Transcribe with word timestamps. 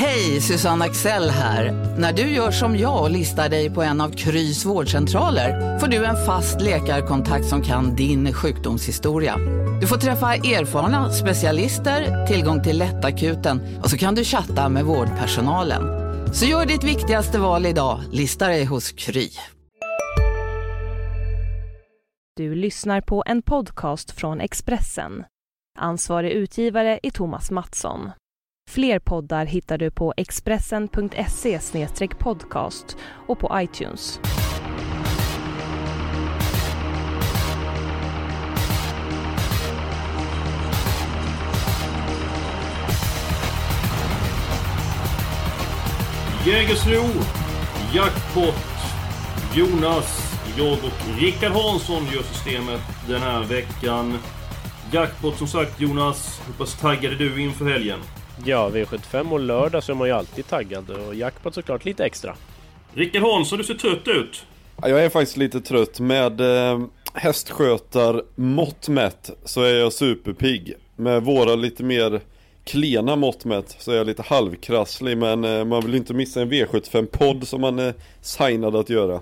Hej, 0.00 0.40
Susanne 0.40 0.84
Axel 0.84 1.30
här. 1.30 1.72
När 1.98 2.12
du 2.12 2.22
gör 2.22 2.50
som 2.50 2.76
jag 2.76 3.02
och 3.02 3.10
listar 3.10 3.48
dig 3.48 3.70
på 3.70 3.82
en 3.82 4.00
av 4.00 4.10
Krys 4.10 4.64
vårdcentraler 4.64 5.78
får 5.78 5.86
du 5.86 6.04
en 6.04 6.26
fast 6.26 6.60
läkarkontakt 6.60 7.46
som 7.46 7.62
kan 7.62 7.96
din 7.96 8.32
sjukdomshistoria. 8.32 9.36
Du 9.80 9.86
får 9.86 9.96
träffa 9.96 10.34
erfarna 10.34 11.12
specialister, 11.12 12.26
tillgång 12.26 12.62
till 12.62 12.78
lättakuten 12.78 13.60
och 13.82 13.90
så 13.90 13.98
kan 13.98 14.14
du 14.14 14.24
chatta 14.24 14.68
med 14.68 14.84
vårdpersonalen. 14.84 15.82
Så 16.34 16.46
gör 16.46 16.66
ditt 16.66 16.84
viktigaste 16.84 17.38
val 17.38 17.66
idag, 17.66 18.00
lista 18.12 18.48
dig 18.48 18.64
hos 18.64 18.92
Kry. 18.92 19.28
Du 22.36 22.54
lyssnar 22.54 23.00
på 23.00 23.22
en 23.26 23.42
podcast 23.42 24.10
från 24.10 24.40
Expressen. 24.40 25.24
Ansvarig 25.78 26.30
utgivare 26.32 27.00
är 27.02 27.10
Thomas 27.10 27.50
Mattsson. 27.50 28.10
Fler 28.68 28.98
poddar 28.98 29.46
hittar 29.46 29.78
du 29.78 29.90
på 29.90 30.14
expressen.se 30.16 31.60
podcast 32.18 32.96
och 33.26 33.38
på 33.38 33.50
iTunes. 33.54 34.20
Jägersro, 46.46 47.04
Jackpot, 47.94 48.54
Jonas, 49.54 50.38
jag 50.56 50.72
och 50.72 51.20
Rickard 51.20 51.52
Hansson 51.52 52.04
gör 52.04 52.22
systemet 52.22 52.80
den 53.08 53.20
här 53.20 53.44
veckan. 53.44 54.18
Jackpot 54.92 55.38
som 55.38 55.46
sagt 55.46 55.80
Jonas, 55.80 56.40
hur 56.46 56.52
pass 56.52 56.80
taggad 56.80 57.12
är 57.12 57.16
du 57.16 57.42
inför 57.42 57.64
helgen? 57.64 58.00
Ja, 58.44 58.70
V75 58.70 59.32
och 59.32 59.40
lördag 59.40 59.84
så 59.84 59.92
är 59.92 59.96
man 59.96 60.08
ju 60.08 60.14
alltid 60.14 60.46
taggad 60.46 60.90
och 60.90 61.14
jackpot 61.14 61.54
såklart 61.54 61.84
lite 61.84 62.04
extra. 62.04 62.36
Rickard 62.94 63.22
Hansson, 63.22 63.58
du 63.58 63.64
ser 63.64 63.74
trött 63.74 64.08
ut. 64.08 64.44
Ja, 64.82 64.88
jag 64.88 65.04
är 65.04 65.08
faktiskt 65.08 65.36
lite 65.36 65.60
trött. 65.60 66.00
Med 66.00 66.40
eh, 66.40 66.80
hästskötar 67.14 68.22
mått 68.34 68.88
mätt 68.88 69.30
så 69.44 69.62
är 69.62 69.74
jag 69.74 69.92
superpigg. 69.92 70.74
Med 70.96 71.22
våra 71.22 71.54
lite 71.54 71.84
mer 71.84 72.20
klena 72.64 73.16
mått 73.16 73.44
mätt 73.44 73.76
så 73.78 73.92
är 73.92 73.96
jag 73.96 74.06
lite 74.06 74.22
halvkrasslig 74.22 75.18
men 75.18 75.44
eh, 75.44 75.64
man 75.64 75.84
vill 75.84 75.94
inte 75.94 76.14
missa 76.14 76.42
en 76.42 76.52
V75-podd 76.52 77.48
som 77.48 77.60
man 77.60 77.78
är 77.78 77.94
signad 78.20 78.76
att 78.76 78.90
göra. 78.90 79.20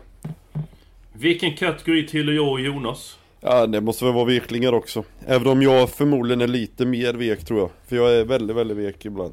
Vilken 1.13 1.57
kategori 1.57 2.07
tillhör 2.07 2.35
jag 2.35 2.49
och 2.49 2.61
Jonas? 2.61 3.19
Ja, 3.41 3.67
det 3.67 3.81
måste 3.81 4.05
väl 4.05 4.15
vara 4.15 4.25
veklingar 4.25 4.73
också. 4.73 5.05
Även 5.27 5.47
om 5.47 5.63
jag 5.63 5.91
förmodligen 5.91 6.41
är 6.41 6.47
lite 6.47 6.87
mer 6.87 7.15
vek 7.15 7.45
tror 7.45 7.61
jag. 7.61 7.71
För 7.89 7.97
jag 7.97 8.15
är 8.15 8.25
väldigt, 8.25 8.57
väldigt 8.57 8.77
vek 8.77 9.05
ibland. 9.05 9.33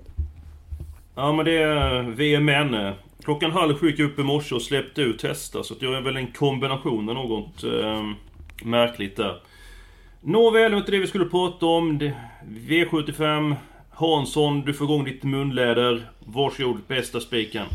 Ja 1.16 1.34
men 1.34 1.46
det 1.46 1.58
är 1.58 2.02
VMN. 2.02 2.94
Klockan 3.24 3.52
halv 3.52 3.78
sju 3.78 3.90
gick 3.90 4.00
jag 4.00 4.06
upp 4.06 4.20
i 4.20 4.24
morse 4.24 4.56
och 4.56 4.62
släppte 4.62 5.02
ut 5.02 5.24
hästar. 5.24 5.64
Så 5.64 5.74
att 5.74 5.82
jag 5.82 5.94
är 5.94 6.02
väl 6.02 6.18
en 6.18 6.32
kombination 6.32 7.10
av 7.10 7.16
något 7.16 7.64
eh, 7.64 8.04
märkligt 8.64 9.16
där. 9.16 9.42
Nåväl, 10.22 10.72
det 10.72 10.76
var 10.76 10.78
inte 10.78 10.92
det 10.92 11.00
vi 11.00 11.08
skulle 11.08 11.26
prata 11.26 11.66
om. 11.66 11.98
Det, 11.98 12.14
V75. 12.68 13.56
Hansson, 13.90 14.62
du 14.62 14.74
får 14.74 14.86
igång 14.86 15.04
ditt 15.04 15.24
munläder. 15.24 16.10
Varsågod, 16.20 16.78
bästa 16.88 17.20
spiken. 17.20 17.66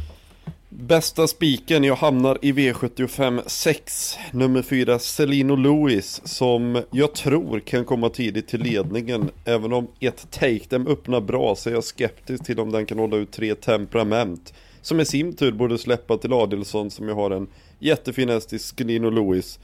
Bästa 0.81 1.27
spiken, 1.27 1.85
jag 1.85 1.97
hamnar 1.97 2.39
i 2.43 2.53
V75 2.53 3.43
6 3.47 4.19
Nummer 4.33 4.63
4 4.63 4.99
Celino 4.99 5.57
Lewis 5.57 6.21
Som 6.25 6.83
jag 6.91 7.15
tror 7.15 7.61
kan 7.61 7.85
komma 7.85 8.09
tidigt 8.09 8.49
till 8.49 8.61
ledningen. 8.61 9.31
Även 9.45 9.73
om 9.73 9.89
ett 10.01 10.31
take 10.31 10.65
dem 10.69 10.87
öppnar 10.87 11.21
bra 11.21 11.55
så 11.55 11.71
är 11.71 11.75
jag 11.75 11.85
skeptisk 11.85 12.45
till 12.45 12.61
om 12.61 12.73
den 12.73 12.87
kan 12.87 12.99
hålla 12.99 13.17
ut 13.17 13.31
tre 13.33 13.55
temperament 13.55 14.55
Som 14.83 15.01
i 15.01 15.05
sin 15.05 15.37
tur 15.37 15.53
borde 15.53 15.79
släppa 15.79 16.17
till 16.17 16.33
Adelsson 16.33 16.91
som 16.91 17.09
jag 17.09 17.15
har 17.15 17.31
en 17.31 17.49
jättefin 17.79 18.29
häst 18.29 18.53
i 18.53 18.59
Celino 18.59 19.11
Lewis. 19.11 19.59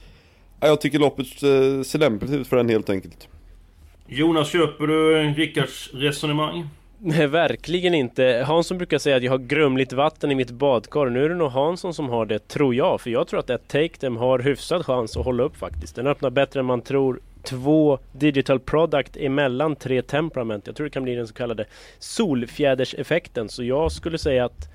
Jag 0.60 0.80
tycker 0.80 0.98
loppet 0.98 1.26
eh, 1.26 1.82
ser 1.82 1.98
lämpligt 1.98 2.32
ut 2.32 2.46
för 2.46 2.56
den 2.56 2.68
helt 2.68 2.90
enkelt. 2.90 3.28
Jonas, 4.06 4.50
köper 4.50 4.86
du 4.86 5.22
Rickards 5.36 5.90
resonemang? 5.92 6.68
Nej, 6.98 7.26
verkligen 7.26 7.94
inte. 7.94 8.44
Hansson 8.46 8.78
brukar 8.78 8.98
säga 8.98 9.16
att 9.16 9.22
jag 9.22 9.32
har 9.32 9.38
grumligt 9.38 9.92
vatten 9.92 10.30
i 10.30 10.34
mitt 10.34 10.50
badkar. 10.50 11.06
Nu 11.06 11.24
är 11.24 11.28
det 11.28 11.34
nog 11.34 11.50
Hansson 11.50 11.94
som 11.94 12.08
har 12.08 12.26
det, 12.26 12.48
tror 12.48 12.74
jag. 12.74 13.00
För 13.00 13.10
jag 13.10 13.28
tror 13.28 13.40
att 13.40 13.50
ett 13.50 13.68
Take 13.68 13.88
Them 13.88 14.16
har 14.16 14.38
hyfsad 14.38 14.86
chans 14.86 15.16
att 15.16 15.24
hålla 15.24 15.42
upp 15.42 15.56
faktiskt. 15.56 15.96
Den 15.96 16.06
öppnar 16.06 16.30
bättre 16.30 16.60
än 16.60 16.66
man 16.66 16.82
tror. 16.82 17.20
Två 17.42 17.98
Digital 18.12 18.60
Product 18.60 19.16
emellan 19.16 19.76
tre 19.76 20.02
Temperament. 20.02 20.66
Jag 20.66 20.76
tror 20.76 20.84
det 20.84 20.90
kan 20.90 21.02
bli 21.02 21.14
den 21.14 21.26
så 21.26 21.34
kallade 21.34 21.64
solfjäderseffekten. 21.98 23.48
Så 23.48 23.64
jag 23.64 23.92
skulle 23.92 24.18
säga 24.18 24.44
att 24.44 24.68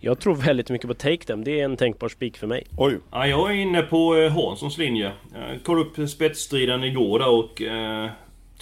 jag 0.00 0.20
tror 0.20 0.34
väldigt 0.34 0.70
mycket 0.70 0.88
på 0.88 0.94
Take 0.94 1.24
Them. 1.24 1.44
Det 1.44 1.60
är 1.60 1.64
en 1.64 1.76
tänkbar 1.76 2.08
spik 2.08 2.36
för 2.36 2.46
mig. 2.46 2.66
Oj! 2.76 2.98
Ja, 3.10 3.26
jag 3.26 3.50
är 3.50 3.54
inne 3.54 3.82
på 3.82 4.16
eh, 4.16 4.32
Hanssons 4.32 4.78
linje. 4.78 5.12
Jag 5.34 5.64
kollade 5.64 5.86
upp 5.86 6.10
spetsstriden 6.10 6.84
igår 6.84 7.18
där 7.18 7.28
och 7.28 7.62
eh, 7.62 8.10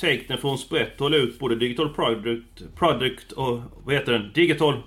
Den 0.00 0.38
från 0.38 0.58
sprätt 0.58 1.00
hålla 1.00 1.16
ut 1.16 1.38
både 1.38 1.56
Digital 1.56 1.88
Product, 1.88 2.62
product 2.78 3.32
och 3.32 3.60
vad 3.84 3.94
heter 3.94 4.12
den? 4.12 4.30
Digital 4.34 4.82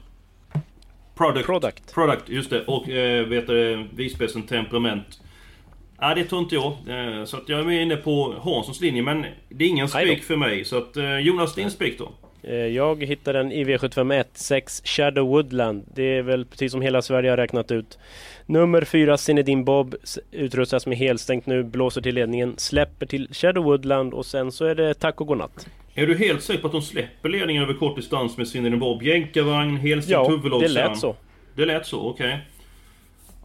Product. 1.16 1.46
Product. 1.46 1.94
Product, 1.94 2.30
just 2.30 2.50
det. 2.50 2.66
Och 2.66 2.90
eh, 2.90 3.30
heter 3.30 3.54
det? 3.54 3.88
Vispetsen 3.96 4.44
Temperament. 4.44 5.22
Ja, 6.00 6.16
det 6.16 6.24
tror 6.24 6.42
inte 6.42 6.56
jag. 6.56 6.72
Eh, 6.88 7.26
så 7.26 7.38
att 7.38 7.50
jag 7.50 7.60
är 7.74 7.82
inne 7.82 7.96
på 7.96 8.36
Hanssons 8.44 8.82
linje, 8.82 9.02
men 9.02 9.26
det 9.50 9.66
är 9.66 9.70
ingen 9.70 9.88
spik 9.88 10.24
för 10.24 10.36
mig. 10.36 10.66
Så 10.66 10.78
att 10.78 10.98
eh, 10.98 11.20
Jonas, 11.20 11.56
din 11.56 11.72
spik 11.72 12.00
då? 12.00 12.12
Eh, 12.48 12.56
Jag 12.56 13.04
hittar 13.04 13.34
den 13.34 13.52
i 13.52 13.64
V751 13.64 14.24
6 14.34 14.82
Shadow 14.86 15.28
Woodland. 15.28 15.86
Det 15.96 16.04
är 16.18 16.22
väl 16.22 16.46
precis 16.46 16.72
som 16.72 16.82
hela 16.82 17.02
Sverige 17.02 17.30
har 17.30 17.38
räknat 17.38 17.72
ut. 17.72 17.98
Nummer 18.46 18.82
4 18.84 19.18
Zinedine 19.18 19.64
Bob 19.64 19.96
utrustas 20.32 20.88
med 20.88 20.98
helstängt 20.98 21.46
nu, 21.46 21.64
blåser 21.64 22.02
till 22.02 22.16
ledningen, 22.16 22.54
släpper 22.58 23.06
till 23.06 23.28
Shadow 23.32 23.64
Woodland 23.64 24.14
och 24.14 24.26
sen 24.26 24.52
så 24.52 24.66
är 24.66 24.76
det 24.76 24.94
tack 24.94 25.22
och 25.22 25.28
godnatt. 25.28 25.68
Är 25.94 26.08
du 26.08 26.18
helt 26.18 26.44
säker 26.44 26.62
på 26.62 26.68
att 26.68 26.74
de 26.74 26.82
släpper 26.82 27.30
ledningen 27.30 27.64
över 27.64 27.74
kort 27.74 27.96
distans 27.96 28.38
med 28.38 28.48
Zinedine 28.48 28.78
Bob? 28.80 29.04
Jänkarvagn, 29.04 29.78
helstängt 29.78 30.12
Ja, 30.14 30.24
det 30.24 30.30
huvudlådsarm? 30.32 30.74
lät 30.90 30.98
så. 31.00 31.16
Det 31.56 31.66
lät 31.66 31.86
så, 31.86 32.10
okej. 32.10 32.40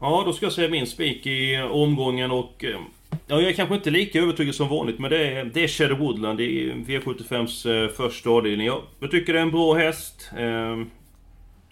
Ja, 0.00 0.22
då 0.26 0.32
ska 0.32 0.46
jag 0.46 0.52
säga 0.52 0.68
min 0.68 0.86
spik 0.86 1.26
i 1.26 1.56
omgången 1.70 2.30
och... 2.30 2.64
Ja, 3.10 3.40
jag 3.40 3.50
är 3.50 3.52
kanske 3.52 3.74
inte 3.74 3.90
lika 3.90 4.20
övertygad 4.20 4.54
som 4.54 4.68
vanligt, 4.68 4.98
men 4.98 5.10
det 5.10 5.26
är, 5.26 5.44
det 5.44 5.64
är 5.64 5.68
Shadow 5.68 5.98
Woodland 5.98 6.40
i 6.40 6.72
V75s 6.72 7.84
eh, 7.84 7.88
första 7.88 8.30
avdelning. 8.30 8.66
Jag, 8.66 8.82
jag 9.00 9.10
tycker 9.10 9.32
det 9.32 9.38
är 9.38 9.42
en 9.42 9.50
bra 9.50 9.74
häst. 9.74 10.30
Ehm, 10.38 10.90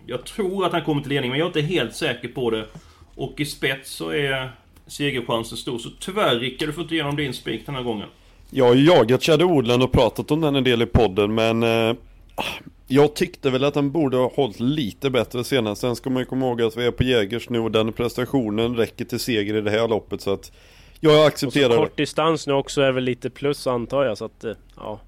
jag 0.06 0.24
tror 0.24 0.66
att 0.66 0.72
han 0.72 0.84
kommer 0.84 1.02
till 1.02 1.10
ledning, 1.10 1.30
men 1.30 1.40
jag 1.40 1.46
är 1.46 1.60
inte 1.60 1.74
helt 1.74 1.94
säker 1.94 2.28
på 2.28 2.50
det. 2.50 2.66
Och 3.14 3.40
i 3.40 3.44
spets 3.44 3.90
så 3.90 4.10
är 4.10 4.50
segerchansen 4.86 5.58
stor. 5.58 5.78
Så 5.78 5.88
tyvärr 6.00 6.38
Rickard, 6.38 6.68
du 6.68 6.72
får 6.72 6.82
inte 6.82 6.94
igenom 6.94 7.16
din 7.16 7.34
spik 7.34 7.66
den 7.66 7.74
här 7.74 7.82
gången. 7.82 8.08
Jag 8.50 8.64
har 8.64 8.74
jagat 8.74 9.22
Shadow 9.22 9.48
Woodland 9.48 9.82
och 9.82 9.92
pratat 9.92 10.30
om 10.30 10.40
den 10.40 10.56
en 10.56 10.64
del 10.64 10.82
i 10.82 10.86
podden 10.86 11.34
men 11.34 11.62
eh, 11.62 11.96
ah, 12.34 12.44
Jag 12.86 13.14
tyckte 13.14 13.50
väl 13.50 13.64
att 13.64 13.74
den 13.74 13.90
borde 13.90 14.16
ha 14.16 14.32
hållit 14.34 14.60
lite 14.60 15.10
bättre 15.10 15.44
senast 15.44 15.80
Sen 15.80 15.96
ska 15.96 16.10
man 16.10 16.22
ju 16.22 16.26
komma 16.26 16.46
ihåg 16.46 16.62
att 16.62 16.76
vi 16.76 16.86
är 16.86 16.90
på 16.90 17.02
Jägers 17.02 17.48
nu 17.48 17.58
och 17.58 17.70
den 17.70 17.92
prestationen 17.92 18.76
räcker 18.76 19.04
till 19.04 19.18
seger 19.18 19.54
i 19.54 19.60
det 19.60 19.70
här 19.70 19.88
loppet 19.88 20.20
så 20.20 20.32
att 20.32 20.52
jag 21.00 21.12
Och 21.12 21.18
så 21.18 21.26
accepterar 21.26 21.68
det, 21.68 21.76
kort 21.76 21.96
distans 21.96 22.46
nu 22.46 22.52
också 22.52 22.82
är 22.82 22.92
väl 22.92 23.04
lite 23.04 23.30
plus 23.30 23.66
antar 23.66 24.04
jag 24.04 24.18
så 24.18 24.24
att 24.24 24.44
eh, 24.44 24.52
ja. 24.76 25.00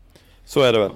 så 0.45 0.61
är 0.61 0.73
det 0.73 0.79
väl 0.79 0.91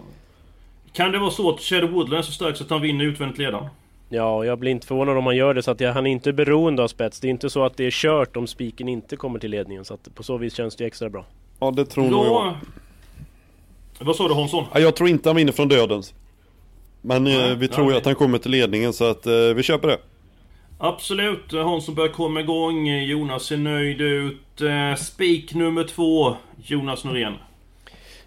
Kan 0.93 1.12
det 1.12 1.19
vara 1.19 1.31
så 1.31 1.50
att 1.50 1.60
Shadow 1.60 1.91
Woodland 1.91 2.19
är 2.19 2.22
så 2.22 2.32
stark 2.32 2.56
så 2.56 2.65
att 2.65 2.71
han 2.71 2.81
vinner 2.81 3.04
utvändigt 3.04 3.38
ledaren? 3.38 3.66
Ja, 4.09 4.44
jag 4.44 4.59
blir 4.59 4.71
inte 4.71 4.87
förvånad 4.87 5.19
om 5.19 5.27
han 5.27 5.37
gör 5.37 5.54
det 5.54 5.62
så 5.62 5.71
att 5.71 5.81
jag, 5.81 5.93
han 5.93 6.06
är 6.06 6.10
inte 6.10 6.33
beroende 6.33 6.83
av 6.83 6.88
spets. 6.88 7.21
Det 7.21 7.28
är 7.28 7.31
inte 7.31 7.50
så 7.50 7.65
att 7.65 7.77
det 7.77 7.84
är 7.84 7.91
kört 7.91 8.37
om 8.37 8.47
spiken 8.47 8.88
inte 8.88 9.16
kommer 9.16 9.38
till 9.38 9.50
ledningen 9.50 9.84
så 9.84 9.94
att 9.94 10.15
på 10.15 10.22
så 10.22 10.37
vis 10.37 10.54
känns 10.54 10.77
det 10.77 10.84
extra 10.84 11.10
bra. 11.10 11.27
Ja 11.60 11.71
det 11.71 11.84
tror 11.84 12.10
nog 12.10 12.27
jag. 12.27 12.54
Vad 13.99 14.16
sa 14.16 14.28
du 14.28 14.34
Hansson? 14.34 14.65
ja, 14.75 14.81
Jag 14.81 14.97
tror 14.97 15.09
inte 15.09 15.28
han 15.28 15.37
vinner 15.37 15.53
från 15.53 15.69
dödens 15.69 16.15
Men 17.00 17.27
eh, 17.27 17.33
Nej, 17.33 17.56
vi 17.56 17.69
tror 17.69 17.93
ju 17.93 17.99
att 17.99 18.04
han 18.04 18.15
kommer 18.15 18.38
till 18.38 18.50
ledningen 18.50 18.93
så 18.93 19.04
att 19.04 19.27
eh, 19.27 19.33
vi 19.33 19.62
köper 19.62 19.89
det 19.89 19.98
Absolut, 20.86 21.53
Hansson 21.53 21.95
börjar 21.95 22.13
komma 22.13 22.41
igång. 22.41 22.89
Jonas 22.89 23.42
ser 23.42 23.57
nöjd 23.57 24.01
ut. 24.01 24.60
Eh, 24.60 24.95
Spik 24.97 25.54
nummer 25.54 25.84
två, 25.84 26.36
Jonas 26.65 27.04
Norén. 27.04 27.34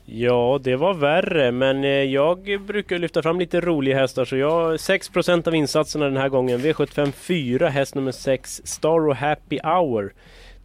Ja, 0.06 0.60
det 0.64 0.76
var 0.76 0.94
värre, 0.94 1.52
men 1.52 1.84
eh, 1.84 1.90
jag 1.90 2.62
brukar 2.62 3.00
lyfta 3.00 3.22
fram 3.22 3.40
lite 3.40 3.62
roliga 3.62 4.00
hästar 4.00 4.26
så 4.26 4.38
jag 4.38 4.76
6% 4.76 5.48
av 5.48 5.56
insatserna 5.56 6.06
den 6.06 6.18
här 6.18 6.30
gången. 6.30 6.60
V75 6.60 7.12
4, 7.12 7.70
häst 7.70 7.96
nummer 7.96 8.12
6, 8.12 8.62
Star 8.66 9.08
och 9.08 9.16
Happy 9.16 9.60
Hour. 9.64 10.14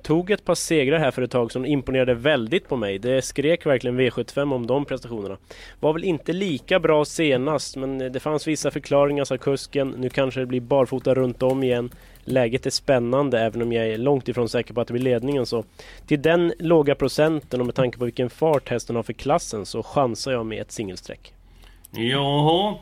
Tog 0.03 0.31
ett 0.31 0.45
par 0.45 0.55
segrar 0.55 0.99
här 0.99 1.11
för 1.11 1.23
ett 1.23 1.31
tag 1.31 1.53
som 1.53 1.67
imponerade 1.67 2.15
väldigt 2.15 2.69
på 2.69 2.77
mig. 2.77 2.99
Det 2.99 3.23
skrek 3.23 3.67
verkligen 3.67 4.01
V75 4.01 4.55
om 4.55 4.67
de 4.67 4.85
prestationerna. 4.85 5.37
Var 5.81 5.93
väl 5.93 6.05
inte 6.05 6.33
lika 6.33 6.81
bra 6.81 7.05
senast, 7.05 7.77
men 7.77 7.99
det 7.99 8.21
fanns 8.21 8.47
vissa 8.47 8.71
förklaringar 8.71 9.25
sa 9.25 9.39
kusken. 9.39 9.95
Nu 9.99 10.09
kanske 10.09 10.41
det 10.41 10.47
blir 10.47 10.61
barfota 10.61 11.15
runt 11.15 11.43
om 11.43 11.63
igen. 11.63 11.91
Läget 12.25 12.67
är 12.67 12.71
spännande 12.71 13.41
även 13.41 13.63
om 13.63 13.73
jag 13.73 13.89
är 13.89 13.99
långt 13.99 14.29
ifrån 14.29 14.49
säker 14.49 14.75
på 14.75 14.81
att 14.81 14.87
det 14.89 14.93
blir 14.93 15.03
ledningen. 15.03 15.47
Så 15.47 15.65
till 16.07 16.23
den 16.23 16.53
låga 16.59 16.95
procenten 16.95 17.61
och 17.61 17.67
med 17.67 17.75
tanke 17.75 17.99
på 17.99 18.05
vilken 18.05 18.31
fart 18.31 18.69
hästen 18.69 18.97
har 18.97 19.03
för 19.03 19.13
klassen 19.13 19.67
så 19.67 19.83
chansar 19.83 20.33
jag 20.33 20.47
med 20.47 20.61
ett 20.61 20.73
singelsträck. 20.73 21.33
Jaha. 21.91 22.75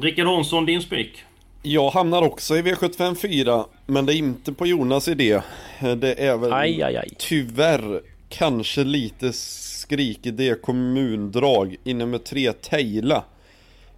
Rickard 0.00 0.26
Hansson, 0.26 0.66
din 0.66 0.82
spik. 0.82 1.24
Jag 1.66 1.90
hamnar 1.90 2.22
också 2.22 2.56
i 2.56 2.62
V75 2.62 3.14
4 3.14 3.64
Men 3.86 4.06
det 4.06 4.14
är 4.14 4.16
inte 4.16 4.52
på 4.52 4.66
Jonas 4.66 5.08
idé. 5.08 5.40
Det 5.80 6.24
är 6.24 6.36
väl 6.36 6.52
Aj, 6.52 6.82
aj, 6.82 6.96
aj. 6.96 7.14
tyvärr 7.18 8.02
kanske 8.28 8.84
lite 8.84 9.32
skrik 9.32 10.26
i 10.26 10.30
det 10.30 10.62
kommundrag 10.62 11.76
i 11.84 11.94
nummer 11.94 12.18
3 12.18 12.52
Tejla 12.52 13.24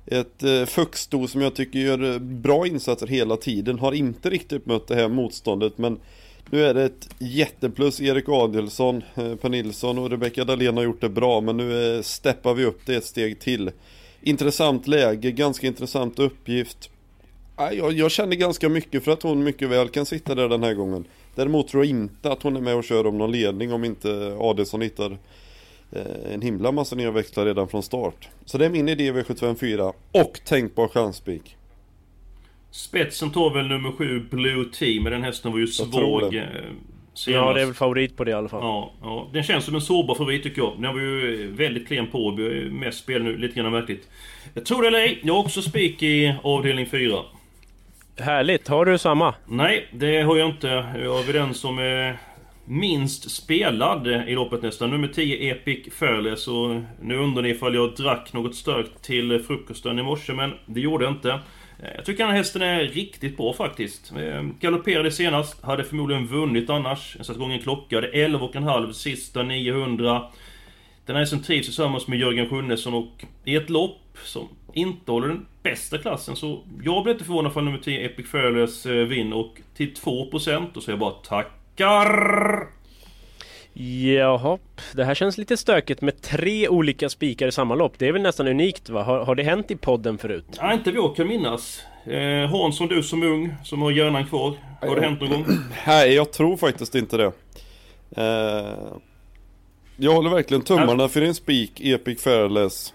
Ett 0.06 0.42
eh, 0.42 0.64
fuxsto 0.64 1.28
som 1.28 1.40
jag 1.40 1.54
tycker 1.54 1.78
gör 1.78 2.12
eh, 2.12 2.18
bra 2.18 2.66
insatser 2.66 3.06
hela 3.06 3.36
tiden 3.36 3.78
Har 3.78 3.92
inte 3.92 4.30
riktigt 4.30 4.66
mött 4.66 4.88
det 4.88 4.94
här 4.94 5.08
motståndet 5.08 5.78
men 5.78 5.98
nu 6.50 6.64
är 6.64 6.74
det 6.74 6.84
ett 6.84 7.08
jätteplus. 7.18 8.00
Erik 8.00 8.28
Adelsson, 8.28 9.02
eh, 9.14 9.34
Per 9.34 9.48
Nilsson 9.48 9.98
och 9.98 10.10
Rebecka 10.10 10.44
Dahlén 10.44 10.76
har 10.76 10.84
gjort 10.84 11.00
det 11.00 11.08
bra 11.08 11.40
men 11.40 11.56
nu 11.56 11.96
eh, 11.96 12.02
steppar 12.02 12.54
vi 12.54 12.64
upp 12.64 12.80
det 12.86 12.94
ett 12.94 13.04
steg 13.04 13.40
till. 13.40 13.70
Intressant 14.22 14.86
läge, 14.86 15.30
ganska 15.30 15.66
intressant 15.66 16.18
uppgift 16.18 16.90
Jag, 17.56 17.92
jag 17.92 18.10
känner 18.10 18.36
ganska 18.36 18.68
mycket 18.68 19.04
för 19.04 19.12
att 19.12 19.22
hon 19.22 19.44
mycket 19.44 19.68
väl 19.68 19.88
kan 19.88 20.06
sitta 20.06 20.34
där 20.34 20.48
den 20.48 20.62
här 20.62 20.74
gången 20.74 21.04
Däremot 21.36 21.68
tror 21.68 21.84
jag 21.84 21.90
inte 21.90 22.32
att 22.32 22.42
hon 22.42 22.56
är 22.56 22.60
med 22.60 22.76
och 22.76 22.84
kör 22.84 23.06
om 23.06 23.18
någon 23.18 23.32
ledning 23.32 23.72
om 23.72 23.84
inte 23.84 24.36
Adelsson 24.40 24.82
hittar 24.82 25.18
eh, 25.92 26.34
en 26.34 26.42
himla 26.42 26.72
massa 26.72 26.96
nya 26.96 27.10
växlar 27.10 27.44
redan 27.44 27.68
från 27.68 27.82
start. 27.82 28.28
Så 28.44 28.58
det 28.58 28.66
är 28.66 28.70
min 28.70 28.88
idé 28.88 29.12
V754 29.12 29.92
och 30.12 30.40
tänkbar 30.44 30.88
chanspik. 30.88 31.56
Spetsen 32.70 33.30
tar 33.30 33.54
väl 33.54 33.66
nummer 33.68 33.92
7 33.92 34.20
Blue 34.30 34.64
Team, 34.72 35.02
men 35.02 35.12
den 35.12 35.22
hästen 35.22 35.52
var 35.52 35.58
ju 35.58 35.66
svag 35.66 36.34
eh, 36.34 36.42
senast. 37.14 37.26
Ja, 37.26 37.52
det 37.52 37.60
är 37.60 37.66
väl 37.66 37.74
favorit 37.74 38.16
på 38.16 38.24
det 38.24 38.30
i 38.30 38.34
alla 38.34 38.48
fall. 38.48 38.62
Ja, 38.62 38.92
ja, 39.02 39.28
den 39.32 39.42
känns 39.42 39.64
som 39.64 39.74
en 39.74 39.80
sårbar 39.80 40.14
favorit 40.14 40.42
tycker 40.42 40.62
jag. 40.62 40.72
Den 40.78 40.94
var 40.94 41.00
ju 41.00 41.50
väldigt 41.52 41.86
klen 41.86 42.06
på. 42.06 42.36
Ju 42.38 42.70
Mest 42.70 42.98
spel 42.98 43.22
nu, 43.22 43.36
lite 43.36 43.54
grann 43.54 43.72
märkligt. 43.72 44.08
Jag 44.54 44.64
tror 44.64 44.82
det 44.82 44.88
eller 44.88 44.98
ej, 44.98 45.20
jag 45.22 45.34
har 45.34 45.40
också 45.40 45.62
spik 45.62 46.02
i 46.02 46.34
avdelning 46.42 46.86
4. 46.86 47.18
Härligt, 48.18 48.68
har 48.68 48.84
du 48.84 48.98
samma? 48.98 49.34
Nej, 49.46 49.88
det 49.92 50.22
har 50.22 50.36
jag 50.36 50.48
inte. 50.48 50.68
Jag 51.02 51.28
är 51.28 51.32
den 51.32 51.54
som 51.54 51.78
är 51.78 52.18
minst 52.64 53.30
spelad 53.30 54.06
i 54.06 54.34
loppet 54.34 54.62
nästan. 54.62 54.90
Nummer 54.90 55.08
10 55.08 55.52
Epic 55.52 55.94
Fearless 55.94 56.48
och 56.48 56.80
nu 57.02 57.16
undrar 57.16 57.42
ni 57.42 57.48
ifall 57.48 57.74
jag 57.74 57.94
drack 57.94 58.32
något 58.32 58.54
starkt 58.54 59.02
till 59.02 59.44
frukosten 59.46 59.98
i 59.98 60.02
morse, 60.02 60.32
men 60.32 60.52
det 60.66 60.80
gjorde 60.80 61.04
jag 61.04 61.14
inte. 61.14 61.30
Eh, 61.30 61.90
jag 61.96 62.04
tycker 62.04 62.18
den 62.18 62.30
här 62.30 62.38
hästen 62.38 62.62
är 62.62 62.84
riktigt 62.84 63.36
bra 63.36 63.52
faktiskt. 63.52 64.12
Eh, 64.16 64.42
galopperade 64.60 65.10
senast, 65.10 65.64
hade 65.64 65.84
förmodligen 65.84 66.26
vunnit 66.26 66.70
annars. 66.70 67.14
Jag 67.16 67.26
satte 67.26 67.38
igång 67.38 67.52
en 67.52 67.62
klocka, 67.62 68.00
det 68.00 68.08
är 68.08 68.28
11,5 68.28 68.92
sista 68.92 69.42
900. 69.42 70.22
Den 71.06 71.16
här 71.16 71.22
hästen 71.22 71.42
trivs 71.42 71.66
tillsammans 71.66 72.08
med 72.08 72.18
Jörgen 72.18 72.48
Sjunnesson 72.48 72.94
och 72.94 73.24
i 73.44 73.56
ett 73.56 73.70
lopp 73.70 74.00
som 74.24 74.48
inte 74.72 75.12
håller 75.12 75.28
den 75.28 75.46
bästa 75.62 75.98
klassen 75.98 76.36
så 76.36 76.62
jag 76.82 77.02
blir 77.02 77.12
inte 77.12 77.24
förvånad 77.24 77.52
för 77.52 77.60
nummer 77.60 77.78
10 77.78 78.06
Epic 78.06 78.30
Fearless 78.30 78.86
eh, 78.86 78.92
vinner 78.92 79.36
och 79.36 79.60
till 79.76 79.94
2% 79.94 80.76
och 80.76 80.82
så 80.82 80.90
jag 80.90 80.98
bara 80.98 81.10
tackar! 81.10 82.66
Jaha, 83.78 84.58
det 84.92 85.04
här 85.04 85.14
känns 85.14 85.38
lite 85.38 85.56
stökigt 85.56 86.00
med 86.00 86.22
tre 86.22 86.68
olika 86.68 87.08
spikar 87.08 87.48
i 87.48 87.52
samma 87.52 87.74
lopp. 87.74 87.92
Det 87.98 88.08
är 88.08 88.12
väl 88.12 88.22
nästan 88.22 88.48
unikt 88.48 88.88
va? 88.88 89.02
Har, 89.02 89.24
har 89.24 89.34
det 89.34 89.42
hänt 89.42 89.70
i 89.70 89.76
podden 89.76 90.18
förut? 90.18 90.58
Nej, 90.62 90.74
inte 90.74 90.90
vad 90.90 91.04
jag 91.04 91.16
kan 91.16 91.28
minnas. 91.28 91.82
Eh, 92.06 92.50
Hansson, 92.50 92.88
du 92.88 93.02
som 93.02 93.22
ung, 93.22 93.54
som 93.64 93.82
har 93.82 93.90
hjärnan 93.90 94.26
kvar. 94.26 94.54
Har 94.80 94.96
det 94.96 95.02
hänt 95.02 95.20
någon 95.20 95.30
gång? 95.30 95.46
Nej, 95.86 96.14
jag 96.14 96.32
tror 96.32 96.56
faktiskt 96.56 96.94
inte 96.94 97.16
det. 97.16 97.32
Eh, 98.16 98.96
jag 99.96 100.12
håller 100.12 100.30
verkligen 100.30 100.62
tummarna 100.62 101.08
för 101.08 101.22
en 101.22 101.34
spik, 101.34 101.80
Epic 101.80 102.22
Fairless. 102.22 102.94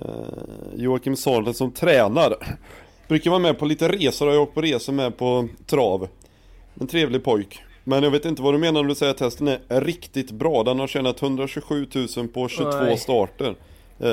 Eh, 0.00 0.74
Joakim 0.76 1.16
Sarlen 1.16 1.54
som 1.54 1.72
tränar. 1.72 2.34
Brukar 3.08 3.30
vara 3.30 3.40
med 3.40 3.58
på 3.58 3.64
lite 3.64 3.88
resor, 3.88 4.26
har 4.26 4.32
jag 4.32 4.42
åkt 4.42 4.54
på 4.54 4.60
resor 4.60 4.92
med 4.92 5.16
på 5.16 5.48
trav. 5.66 6.08
En 6.80 6.86
trevlig 6.86 7.24
pojk. 7.24 7.62
Men 7.84 8.02
jag 8.02 8.10
vet 8.10 8.24
inte 8.24 8.42
vad 8.42 8.54
du 8.54 8.58
menar 8.58 8.82
när 8.82 8.88
du 8.88 8.94
säger 8.94 9.12
att 9.12 9.20
hästen 9.20 9.48
är 9.48 9.80
riktigt 9.80 10.30
bra. 10.30 10.62
Den 10.62 10.78
har 10.78 10.86
tjänat 10.86 11.22
127 11.22 11.86
000 12.16 12.28
på 12.28 12.48
22 12.48 12.70
Nej. 12.70 12.98
starter. 12.98 13.54
Eh, 14.00 14.08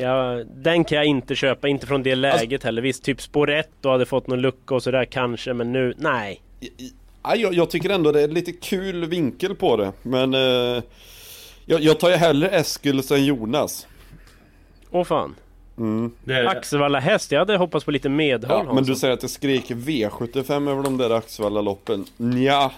Ja, 0.00 0.44
den 0.54 0.84
kan 0.84 0.96
jag 0.96 1.06
inte 1.06 1.34
köpa, 1.34 1.68
inte 1.68 1.86
från 1.86 2.02
det 2.02 2.14
läget 2.14 2.64
heller. 2.64 2.82
Visst, 2.82 3.04
typ 3.04 3.20
spår 3.22 3.50
1 3.50 3.68
och 3.84 3.90
hade 3.92 4.06
fått 4.06 4.26
någon 4.26 4.40
lucka 4.40 4.74
och 4.74 4.82
sådär 4.82 5.04
kanske, 5.04 5.52
men 5.52 5.72
nu, 5.72 5.94
nej. 5.98 6.42
Ja, 7.22 7.36
jag, 7.36 7.54
jag 7.54 7.70
tycker 7.70 7.90
ändå 7.90 8.12
det 8.12 8.22
är 8.22 8.28
lite 8.28 8.52
kul 8.52 9.04
vinkel 9.04 9.54
på 9.54 9.76
det. 9.76 9.92
Men 10.02 10.34
eh, 10.34 10.82
jag, 11.66 11.80
jag 11.80 12.00
tar 12.00 12.10
ju 12.10 12.16
hellre 12.16 12.48
Eskils 12.48 13.10
än 13.10 13.24
Jonas. 13.24 13.86
Åh 14.90 15.04
fan. 15.04 15.34
Det 16.24 16.34
är, 16.34 16.44
Axevalla 16.44 17.00
häst, 17.00 17.32
jag 17.32 17.38
hade 17.38 17.56
hoppats 17.56 17.84
på 17.84 17.90
lite 17.90 18.08
medhåll 18.08 18.64
Ja, 18.66 18.72
men 18.74 18.84
du 18.84 18.94
säger 18.94 19.14
att 19.14 19.20
det 19.20 19.28
skrek 19.28 19.70
V75 19.70 20.70
över 20.70 20.82
de 20.82 20.98
där 20.98 21.10
Axevalla-loppen. 21.10 22.04
Nja, 22.16 22.72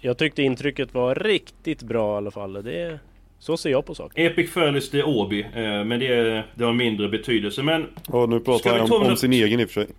Jag 0.00 0.18
tyckte 0.18 0.42
intrycket 0.42 0.94
var 0.94 1.14
riktigt 1.14 1.82
bra 1.82 2.14
i 2.14 2.16
alla 2.16 2.30
fall. 2.30 2.52
Det, 2.52 2.98
så 3.38 3.56
ser 3.56 3.70
jag 3.70 3.86
på 3.86 3.94
saken. 3.94 4.26
Epic 4.26 4.54
det 4.54 4.98
är 4.98 5.08
Åby. 5.08 5.40
Eh, 5.40 5.84
men 5.84 5.88
det, 5.88 6.06
är, 6.06 6.46
det 6.54 6.64
har 6.64 6.72
mindre 6.72 7.08
betydelse. 7.08 7.62
Men... 7.62 7.86
och 8.08 8.28
nu 8.28 8.40
pratar 8.40 8.72
vi 8.72 8.80
han 8.80 8.92
om, 8.92 9.02
om 9.02 9.16
sin 9.16 9.32
egen 9.32 9.60
i 9.60 9.64
och 9.64 9.70
för 9.70 9.84
sig. 9.84 9.94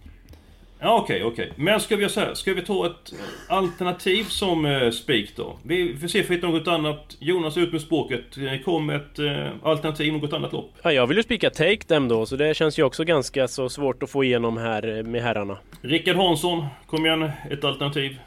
Ja, 0.80 1.00
okej, 1.04 1.24
okej. 1.24 1.54
Men 1.56 1.80
ska 1.80 1.96
vi 1.96 2.02
göra 2.02 2.12
så 2.12 2.20
här? 2.20 2.34
Ska 2.34 2.54
vi 2.54 2.62
ta 2.62 2.86
ett 2.86 3.14
alternativ 3.50 4.24
som 4.24 4.66
eh, 4.66 4.92
spik 4.92 5.36
då? 5.36 5.58
Vi 5.64 5.98
får 5.98 6.08
se 6.08 6.20
om 6.20 6.26
vi 6.30 6.36
hittar 6.36 6.48
något 6.48 6.68
annat. 6.68 7.18
Jonas, 7.20 7.58
ut 7.58 7.72
med 7.72 7.82
språket. 7.82 8.24
Kom 8.66 8.90
ett 8.90 9.20
eh, 9.20 9.48
alternativ, 9.64 10.14
något 10.14 10.34
annat 10.34 10.54
lopp. 10.54 10.74
Ja, 10.82 10.92
jag 10.92 11.08
vill 11.08 11.18
ju 11.18 11.24
spika 11.24 11.50
Take 11.50 11.84
Them 11.88 12.08
då, 12.08 12.26
så 12.26 12.36
det 12.36 12.54
känns 12.54 12.80
ju 12.80 12.84
också 12.84 13.04
ganska 13.04 13.48
så 13.48 13.70
svårt 13.70 14.04
att 14.04 14.10
få 14.10 14.24
igenom 14.24 14.58
här 14.58 14.98
eh, 14.98 15.04
med 15.04 15.22
herrarna. 15.22 15.58
Rickard 15.82 16.16
Hansson, 16.16 16.66
kom 16.88 17.06
igen. 17.06 17.32
Ett 17.52 17.64
alternativ. 17.64 18.20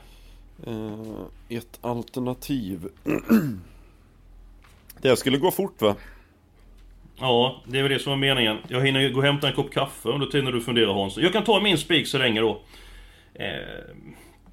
Eh, 0.67 1.57
ett 1.59 1.79
alternativ. 1.81 2.89
det 5.01 5.17
skulle 5.17 5.39
gå 5.39 5.51
fort 5.51 5.83
va? 5.83 5.95
Ja, 7.21 7.63
det 7.67 7.79
är 7.79 7.83
väl 7.83 7.93
det 7.93 7.99
som 7.99 8.13
är 8.13 8.17
meningen. 8.17 8.59
Jag 8.69 8.87
hinner 8.87 9.01
ju 9.01 9.13
gå 9.13 9.19
och 9.19 9.25
hämta 9.25 9.49
en 9.49 9.55
kopp 9.55 9.73
kaffe 9.73 10.09
under 10.09 10.27
tiden 10.27 10.45
när 10.45 10.53
du 10.53 10.61
funderar 10.61 10.93
Hans. 10.93 11.17
Jag 11.17 11.33
kan 11.33 11.45
ta 11.45 11.61
min 11.61 11.79
spik 11.79 12.07
så 12.07 12.19
länge 12.19 12.41
då. 12.41 12.61
Eh, 13.35 13.45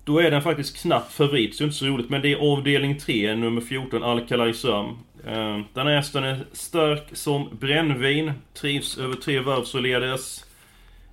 då 0.03 0.19
är 0.19 0.31
den 0.31 0.41
faktiskt 0.41 0.81
knappt 0.81 1.13
favorit, 1.13 1.55
så 1.55 1.63
det 1.63 1.65
är 1.65 1.67
inte 1.67 1.77
så 1.77 1.85
roligt. 1.85 2.09
Men 2.09 2.21
det 2.21 2.31
är 2.31 2.53
avdelning 2.53 2.97
3, 2.97 3.35
nummer 3.35 3.61
14, 3.61 4.03
Alcalay 4.03 4.53
Sam. 4.53 4.85
Eh, 5.27 5.59
den 5.73 5.87
här 5.87 5.95
hästen 5.95 6.23
är 6.23 6.39
stark 6.51 7.03
som 7.13 7.49
brännvin. 7.59 8.31
Trivs 8.53 8.97
över 8.97 9.15
tre 9.15 9.39
varv 9.39 9.63
således. 9.63 10.45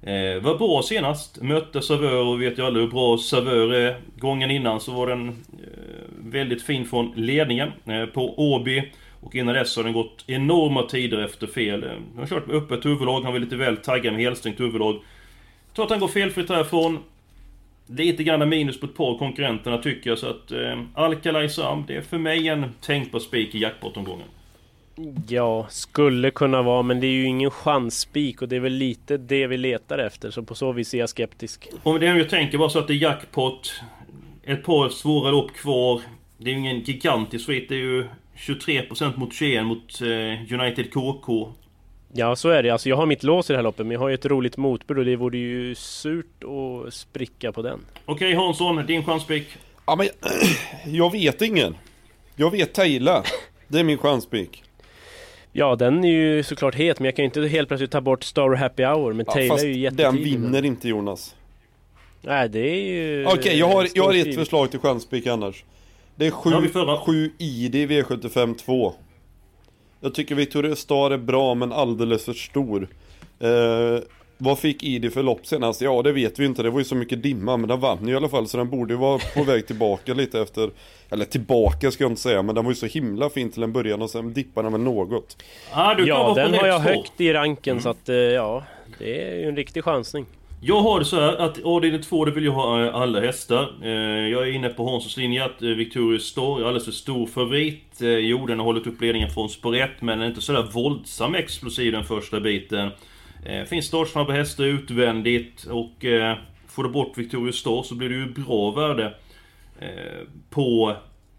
Eh, 0.03 0.43
var 0.43 0.59
bra 0.59 0.83
senast. 0.83 1.43
Mötte 1.43 1.83
Savör 1.83 2.25
och 2.25 2.43
vet 2.43 2.59
ju 2.59 2.67
alla 2.67 2.79
hur 2.79 2.89
bra 2.89 3.19
Savör 3.19 3.75
är. 3.75 3.97
Gången 4.19 4.51
innan 4.51 4.81
så 4.81 4.93
var 4.93 5.07
den 5.07 5.29
eh, 5.29 5.35
väldigt 6.19 6.63
fin 6.63 6.85
från 6.85 7.13
ledningen 7.17 7.73
eh, 7.87 8.07
på 8.07 8.55
Åby. 8.55 8.93
Och 9.25 9.35
innan 9.35 9.55
dess 9.55 9.77
har 9.77 9.85
den 9.85 9.93
gått 9.93 10.25
enorma 10.27 10.83
tider 10.83 11.25
efter 11.25 11.47
fel. 11.47 11.85
Han 11.85 12.19
har 12.19 12.27
kört 12.27 12.47
med 12.47 12.57
öppet 12.57 12.85
huvudlag, 12.85 13.21
han 13.21 13.33
var 13.33 13.41
lite 13.41 13.57
väl 13.57 13.77
taggad 13.77 14.13
med 14.13 14.23
helstängt 14.23 14.61
huvudlag. 14.61 14.95
Jag 15.67 15.75
tror 15.75 15.85
att 15.85 15.91
han 15.91 16.01
går 16.01 16.09
felfritt 16.09 16.49
härifrån. 16.49 16.99
Lite 17.87 18.25
grann 18.25 18.49
minus 18.49 18.81
på 18.81 18.87
ett 18.87 18.97
par 18.97 19.19
konkurrenterna 19.19 19.79
tycker 19.79 20.11
jag, 20.11 20.19
så 20.19 20.27
att 20.27 20.53
eh, 20.53 20.81
Alcalay 20.95 21.49
Sam, 21.49 21.85
det 21.87 21.97
är 21.97 22.01
för 22.01 22.19
mig 22.19 22.49
en 22.49 22.65
tänkbar 22.81 23.21
spik 23.21 23.55
i 23.55 23.59
jackpot-omgången. 23.59 24.27
Ja, 25.29 25.67
skulle 25.71 26.31
kunna 26.31 26.63
vara, 26.63 26.83
men 26.83 27.01
det 27.01 27.07
är 27.07 27.13
ju 27.13 27.25
ingen 27.25 27.51
chansspik 27.51 28.43
och 28.43 28.49
det 28.49 28.57
är 28.57 28.61
väl 28.61 28.73
lite 28.73 29.17
det 29.17 29.47
vi 29.47 29.57
letar 29.57 29.99
efter. 29.99 30.31
Så 30.31 30.43
på 30.43 30.55
så 30.55 30.73
vis 30.73 30.95
är 30.95 30.99
jag 30.99 31.09
skeptisk. 31.09 31.69
Om 31.83 32.01
det 32.01 32.07
jag 32.07 32.31
tänker 32.31 32.59
bara 32.59 32.69
så 32.69 32.79
att 32.79 32.87
det 32.87 32.93
är 32.93 33.03
jackpot, 33.03 33.83
ett 34.45 34.65
par 34.65 34.89
svåra 34.89 35.31
lopp 35.31 35.53
kvar. 35.53 36.01
Det 36.39 36.51
är 36.51 36.55
ju 36.55 36.61
ingen 36.61 36.81
gigantisk 36.81 37.45
svit, 37.45 37.69
det 37.69 37.75
är 37.75 37.79
ju 37.79 38.07
23% 38.37 39.17
mot 39.19 39.33
21 39.35 39.65
mot 39.65 40.01
eh, 40.01 40.61
United 40.61 40.93
KK. 40.93 41.53
Ja, 42.13 42.37
så 42.37 42.49
är 42.49 42.63
det. 42.63 42.71
Alltså, 42.71 42.89
jag 42.89 42.97
har 42.97 43.07
mitt 43.07 43.23
lås 43.23 43.51
i 43.51 43.53
det 43.53 43.57
här 43.57 43.63
loppet, 43.63 43.87
men 43.87 43.93
jag 43.93 44.01
har 44.01 44.09
ju 44.09 44.15
ett 44.15 44.27
roligt 44.27 44.57
motbud 44.57 44.99
och 44.99 45.05
det 45.05 45.17
vore 45.17 45.39
ju 45.39 45.75
surt 45.75 46.45
att 46.45 46.95
spricka 46.95 47.53
på 47.53 47.63
den. 47.63 47.81
Okej 48.05 48.35
Hansson, 48.35 48.87
din 48.87 49.05
chanspik. 49.05 49.47
Ja 49.87 49.97
men 49.97 50.09
jag 50.95 51.13
vet 51.13 51.43
ingen. 51.43 51.77
Jag 52.37 52.51
vet 52.51 52.73
Tejla. 52.73 53.25
Det 53.69 53.79
är 53.81 53.85
min 53.85 53.99
chanspik. 53.99 54.63
Ja, 55.53 55.77
den 55.77 56.05
är 56.05 56.09
ju 56.09 56.43
såklart 56.43 56.75
het, 56.75 56.99
men 57.01 57.05
jag 57.05 57.17
kan 57.17 57.23
ju 57.23 57.27
inte 57.27 57.41
helt 57.49 57.69
plötsligt 57.69 57.91
ta 57.91 58.01
bort 58.01 58.25
Star 58.25 58.55
Happy 58.55 58.85
Hour. 58.85 59.13
Men 59.13 59.27
Ja, 59.29 59.33
Taylor 59.33 59.59
är 59.59 59.65
ju 59.65 59.73
den 59.73 59.81
jättetidig. 59.83 60.25
vinner 60.25 60.65
inte 60.65 60.89
Jonas. 60.89 61.35
Nej, 62.21 62.49
det 62.49 62.59
är 62.71 62.85
ju... 62.85 63.27
Okej, 63.27 63.59
jag 63.59 63.69
har, 63.69 63.89
jag 63.95 64.05
har 64.05 64.15
ett 64.15 64.35
förslag 64.35 64.71
till 64.71 64.81
chanspik 64.81 65.27
annars. 65.27 65.65
Det 66.17 66.27
är 66.27 66.31
Ja, 66.31 66.37
7, 66.37 66.51
vi 66.63 66.69
får 66.69 66.81
höra. 66.87 66.99
7 67.01 67.31
ID 67.39 67.75
i 67.75 67.87
V75 67.87 68.55
2. 68.55 68.93
Jag 70.01 70.15
tycker 70.15 70.35
Victoria 70.35 70.77
Star 70.77 71.11
är 71.11 71.19
bra 71.19 71.55
men 71.55 71.73
alldeles 71.73 72.25
för 72.25 72.33
stor. 72.33 72.89
Eh, 73.41 74.03
vad 74.39 74.59
fick 74.59 74.83
ID 74.83 75.13
för 75.13 75.23
lopp 75.23 75.47
senast? 75.47 75.81
Ja 75.81 76.03
det 76.03 76.13
vet 76.13 76.39
vi 76.39 76.45
inte, 76.45 76.63
det 76.63 76.71
var 76.71 76.79
ju 76.79 76.85
så 76.85 76.95
mycket 76.95 77.23
dimma 77.23 77.57
men 77.57 77.69
den 77.69 77.81
vann 77.81 78.07
ju 78.09 78.13
i 78.13 78.17
alla 78.17 78.29
fall 78.29 78.49
så 78.49 78.57
den 78.57 78.71
borde 78.71 78.95
ju 78.95 78.99
vara 79.01 79.19
på 79.35 79.43
väg 79.43 79.67
tillbaka 79.67 80.15
lite 80.15 80.41
efter 80.41 80.71
Eller 81.11 81.25
tillbaka 81.25 81.91
ska 81.91 82.05
jag 82.05 82.11
inte 82.11 82.23
säga 82.23 82.43
men 82.43 82.55
den 82.55 82.65
var 82.65 82.71
ju 82.73 82.75
så 82.77 82.87
himla 82.87 83.31
fin 83.31 83.51
till 83.51 83.63
en 83.63 83.73
början 83.73 84.03
och 84.03 84.11
sen 84.11 84.33
dippade 84.33 84.67
den 84.67 84.73
väl 84.73 84.81
något. 84.81 85.37
Ah, 85.73 85.95
Ja, 85.99 86.33
den 86.37 86.55
har 86.55 86.67
jag 86.67 86.79
högt 86.79 87.21
i 87.21 87.33
ranken 87.33 87.81
så 87.83 87.89
att 87.89 88.09
eh, 88.09 88.17
ja, 88.17 88.65
det 88.99 89.23
är 89.23 89.37
ju 89.37 89.49
en 89.49 89.57
riktig 89.57 89.85
chansning. 89.85 90.27
Jag 90.67 90.83
har 90.83 90.99
det 90.99 91.05
så 91.05 91.21
här 91.21 91.37
att 91.37 91.63
avdelning 91.63 92.03
2 92.03 92.25
det 92.25 92.31
vill 92.31 92.45
jag 92.45 92.53
ha 92.53 92.85
eh, 92.85 92.95
alla 92.95 93.21
hästar. 93.21 93.75
Eh, 93.83 94.29
jag 94.29 94.49
är 94.49 94.53
inne 94.53 94.69
på 94.69 94.91
Hanssons 94.91 95.17
linje 95.17 95.45
att 95.45 95.63
eh, 95.63 95.69
Victorious 95.69 96.37
är 96.37 96.65
alldeles 96.65 96.85
för 96.85 96.93
stor 96.93 97.27
favorit. 97.27 98.03
Eh, 98.03 98.09
jo, 98.09 98.47
den 98.47 98.59
har 98.59 98.67
hållit 98.67 98.87
upp 98.87 99.01
ledningen 99.01 99.31
från 99.31 99.49
spår 99.49 99.77
1 99.77 99.91
men 100.01 100.19
den 100.19 100.27
är 100.27 100.29
inte 100.29 100.41
sådär 100.41 100.69
våldsam 100.73 101.35
explosiv 101.35 101.93
den 101.93 102.05
första 102.05 102.41
biten. 102.41 102.91
Finns 103.67 103.87
startsnabba 103.87 104.33
hästar 104.33 104.65
utvändigt 104.65 105.65
och 105.65 106.05
får 106.69 106.83
du 106.83 106.89
bort 106.89 107.19
Victorious 107.19 107.57
Store 107.57 107.85
så 107.85 107.95
blir 107.95 108.09
det 108.09 108.15
ju 108.15 108.27
bra 108.27 108.71
värde 108.71 109.15
på 110.51 110.97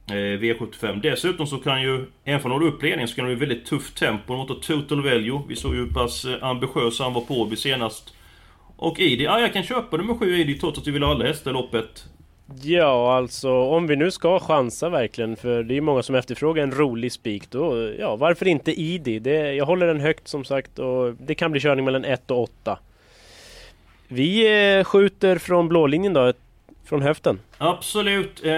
V75. 0.08 1.02
Dessutom 1.02 1.48
så 1.48 1.58
kan 1.58 1.82
ju, 1.82 2.06
även 2.24 2.42
om 2.44 2.50
du 2.50 2.66
håller 2.66 2.68
upp 2.68 2.84
ledningen, 2.84 3.08
så 3.08 3.16
kan 3.16 3.26
det 3.26 3.36
bli 3.36 3.46
väldigt 3.46 3.66
tufft 3.66 3.98
tempo 3.98 4.36
mot 4.36 4.62
Total 4.62 5.04
Value. 5.04 5.42
Vi 5.48 5.56
såg 5.56 5.76
ju 5.76 5.80
hur 5.80 5.94
pass 5.94 6.26
ambitiös 6.42 7.00
han 7.00 7.14
var 7.14 7.22
på 7.22 7.34
Åby 7.34 7.56
senast. 7.56 8.15
Och 8.78 9.00
Idi, 9.00 9.24
ja 9.24 9.40
jag 9.40 9.54
kan 9.54 9.64
köpa 9.64 9.98
nummer 9.98 10.14
7 10.14 10.36
Idi 10.36 10.60
trots 10.60 10.80
att 10.80 10.86
du 10.86 10.92
vill 10.92 11.04
ha 11.04 11.12
alla 11.12 11.26
hästar 11.26 11.52
i 11.52 11.54
loppet. 11.54 12.06
Ja, 12.62 13.18
alltså 13.18 13.52
om 13.52 13.88
vi 13.88 13.96
nu 13.96 14.12
ska 14.12 14.40
chansa 14.40 14.90
verkligen, 14.90 15.36
för 15.36 15.64
det 15.64 15.78
är 15.78 15.82
många 15.82 16.04
som 16.04 16.16
efterfrågar 16.16 16.64
en 16.64 16.72
rolig 16.72 17.12
spik 17.12 17.52
då, 17.52 17.94
ja 18.00 18.16
varför 18.16 18.48
inte 18.48 18.82
Idi? 18.82 19.20
Det, 19.20 19.54
jag 19.54 19.66
håller 19.66 19.88
den 19.88 20.00
högt 20.00 20.28
som 20.28 20.44
sagt 20.44 20.80
och 20.80 21.14
det 21.14 21.36
kan 21.36 21.52
bli 21.52 21.62
körning 21.62 21.86
mellan 21.86 22.06
1 22.06 22.32
och 22.32 22.44
8. 22.44 22.80
Vi 24.08 24.62
eh, 24.78 24.84
skjuter 24.84 25.38
från 25.38 25.68
blålinjen 25.68 26.14
då, 26.14 26.34
från 26.86 27.02
höften. 27.02 27.40
Absolut. 27.58 28.46
Eh, 28.46 28.54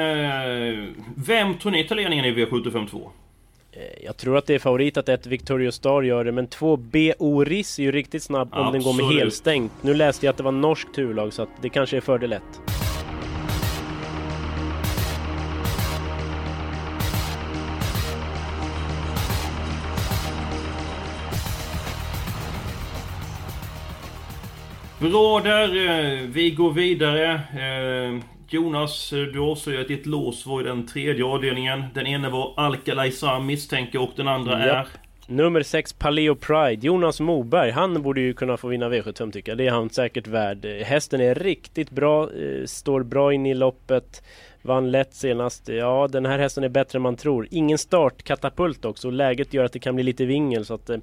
vem 1.15 1.53
tog 1.53 1.71
ni 1.71 1.87
till 1.87 1.97
ledningen 1.97 2.25
i 2.25 2.33
V752? 2.33 3.09
Eh, 3.77 4.05
jag 4.05 4.17
tror 4.17 4.37
att 4.37 4.45
det 4.45 4.55
är 4.55 4.59
favorit 4.59 4.97
att 4.97 5.09
ett 5.09 5.25
Victoria 5.25 5.71
Star 5.71 6.01
gör 6.01 6.23
det, 6.23 6.31
men 6.31 6.47
två 6.47 6.77
B 6.77 7.13
Oris 7.19 7.79
är 7.79 7.83
ju 7.83 7.91
riktigt 7.91 8.23
snabb 8.23 8.53
om 8.53 8.59
Absolut. 8.59 8.85
den 8.85 8.93
går 8.93 9.03
med 9.03 9.19
helstängt. 9.19 9.71
Nu 9.81 9.93
läste 9.93 10.25
jag 10.25 10.33
att 10.33 10.37
det 10.37 10.43
var 10.43 10.51
norskt 10.51 10.95
turlag, 10.95 11.33
så 11.33 11.41
att 11.41 11.49
det 11.61 11.69
kanske 11.69 11.97
är 11.97 12.01
fördel 12.01 12.33
1. 12.33 12.41
Bra 24.99 25.39
där, 25.39 25.89
eh, 25.89 26.19
vi 26.27 26.51
går 26.51 26.71
vidare. 26.71 27.41
Jonas, 28.49 29.09
du 29.09 29.39
avslöjade 29.39 29.81
att 29.81 29.87
ditt 29.87 30.05
lås 30.05 30.45
var 30.45 30.61
i 30.61 30.63
den 30.63 30.87
tredje 30.87 31.25
avdelningen. 31.25 31.83
Den 31.93 32.07
ena 32.07 32.29
var 32.29 32.53
Alcalay 32.57 33.11
Sam 33.11 33.45
misstänker 33.45 34.01
och 34.01 34.11
den 34.15 34.27
andra 34.27 34.59
yep. 34.59 34.75
är? 34.75 34.87
Nummer 35.29 35.63
6 35.63 35.93
Paleo 35.93 36.35
Pride, 36.35 36.87
Jonas 36.87 37.19
Moberg, 37.19 37.71
han 37.71 38.01
borde 38.01 38.21
ju 38.21 38.33
kunna 38.33 38.57
få 38.57 38.67
vinna 38.67 38.89
V75 38.89 39.31
tycker 39.31 39.51
jag. 39.51 39.57
Det 39.57 39.67
är 39.67 39.71
han 39.71 39.89
säkert 39.89 40.27
värd. 40.27 40.65
Hästen 40.65 41.21
är 41.21 41.35
riktigt 41.35 41.89
bra, 41.89 42.23
eh, 42.23 42.65
står 42.65 43.03
bra 43.03 43.33
in 43.33 43.45
i 43.45 43.53
loppet. 43.53 44.23
Vann 44.61 44.91
lätt 44.91 45.13
senast. 45.13 45.69
Ja, 45.69 46.07
den 46.11 46.25
här 46.25 46.39
hästen 46.39 46.63
är 46.63 46.69
bättre 46.69 46.97
än 46.97 47.01
man 47.01 47.15
tror. 47.15 47.47
Ingen 47.51 47.77
startkatapult 47.77 48.85
också. 48.85 49.09
Läget 49.09 49.53
gör 49.53 49.63
att 49.63 49.73
det 49.73 49.79
kan 49.79 49.95
bli 49.95 50.03
lite 50.03 50.25
vingel 50.25 50.65
så 50.65 50.73
att 50.73 50.89
eh, 50.89 50.97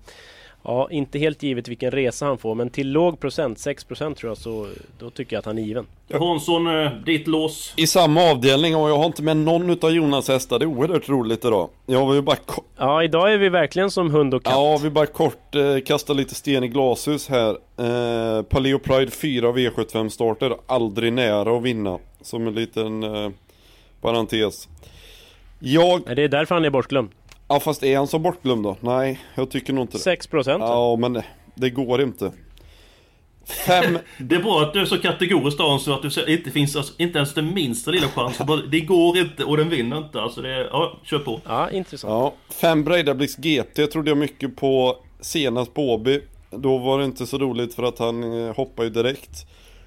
Ja, 0.66 0.88
inte 0.90 1.18
helt 1.18 1.42
givet 1.42 1.68
vilken 1.68 1.90
resa 1.90 2.26
han 2.26 2.38
får, 2.38 2.54
men 2.54 2.70
till 2.70 2.92
låg 2.92 3.20
procent, 3.20 3.58
6% 3.58 4.14
tror 4.14 4.30
jag, 4.30 4.38
så 4.38 4.68
då 4.98 5.10
tycker 5.10 5.36
jag 5.36 5.38
att 5.38 5.46
han 5.46 5.58
är 5.58 5.62
given. 5.62 5.86
Hansson, 6.12 6.66
eh, 6.66 6.92
ditt 7.06 7.26
lås? 7.26 7.74
I 7.76 7.86
samma 7.86 8.30
avdelning 8.30 8.76
och 8.76 8.90
jag 8.90 8.98
har 8.98 9.06
inte 9.06 9.22
med 9.22 9.36
någon 9.36 9.70
utav 9.70 9.90
Jonas 9.90 10.28
hästar, 10.28 10.58
det 10.58 10.64
är 10.64 10.66
oerhört 10.66 11.08
roligt 11.08 11.44
idag. 11.44 11.68
Jag 11.86 12.12
vill 12.12 12.22
bara 12.22 12.36
Ja, 12.76 13.02
idag 13.04 13.32
är 13.32 13.38
vi 13.38 13.48
verkligen 13.48 13.90
som 13.90 14.10
hund 14.10 14.34
och 14.34 14.44
katt. 14.44 14.52
Ja, 14.54 14.78
vi 14.82 14.90
bara 14.90 15.06
kort 15.06 15.54
eh, 15.54 15.78
kastar 15.86 16.14
lite 16.14 16.34
sten 16.34 16.64
i 16.64 16.68
glashus 16.68 17.28
här. 17.28 17.50
Eh, 17.76 18.42
Paleo 18.42 18.78
Pride 18.78 19.10
4 19.10 19.52
V75 19.52 20.08
starter, 20.08 20.56
aldrig 20.66 21.12
nära 21.12 21.56
att 21.56 21.62
vinna. 21.62 21.98
Som 22.20 22.46
en 22.46 22.54
liten 22.54 23.02
eh, 23.02 23.30
parentes. 24.00 24.68
Jag... 25.58 26.02
Det 26.16 26.22
är 26.22 26.28
därför 26.28 26.54
han 26.54 26.64
är 26.64 26.70
bortglömd. 26.70 27.10
Ja 27.54 27.60
fast 27.60 27.82
är 27.82 27.96
han 27.96 28.06
så 28.06 28.18
bortglömd 28.18 28.62
då? 28.62 28.76
Nej, 28.80 29.20
jag 29.34 29.50
tycker 29.50 29.72
nog 29.72 29.84
inte 29.84 29.98
det 29.98 30.16
6% 30.16 30.58
Ja 30.60 30.96
men 30.96 31.22
det 31.54 31.70
går 31.70 32.02
inte 32.02 32.32
Fem... 33.44 33.98
Det 34.18 34.34
är 34.34 34.42
bra 34.42 34.62
att 34.62 34.72
du 34.72 34.80
är 34.80 34.84
så 34.84 34.98
kategorisk 34.98 35.58
Dan 35.58 35.80
så 35.80 35.92
att 35.92 36.02
du 36.02 36.34
inte 36.34 36.50
finns 36.50 36.76
alltså, 36.76 36.94
inte 36.98 37.18
ens 37.18 37.34
den 37.34 37.54
minsta 37.54 37.90
lilla 37.90 38.08
chans. 38.08 38.38
Det 38.70 38.80
går 38.80 39.18
inte 39.18 39.44
och 39.44 39.56
den 39.56 39.68
vinner 39.68 39.98
inte. 39.98 40.20
Alltså 40.20 40.42
det 40.42 40.54
är, 40.54 40.64
ja, 40.64 40.98
kör 41.04 41.18
på. 41.18 41.40
Ja, 41.46 41.70
intressant. 41.70 42.10
Ja, 42.10 42.34
fem 42.54 42.84
Breidabliks 42.84 43.36
GT 43.36 43.90
trodde 43.92 44.10
jag 44.10 44.18
mycket 44.18 44.56
på 44.56 44.96
senast 45.20 45.74
på 45.74 45.90
Åby. 45.90 46.20
Då 46.50 46.78
var 46.78 46.98
det 46.98 47.04
inte 47.04 47.26
så 47.26 47.38
roligt 47.38 47.74
för 47.74 47.82
att 47.82 47.98
han 47.98 48.46
eh, 48.46 48.56
hoppar 48.56 48.84
ju 48.84 48.90
direkt. 48.90 49.46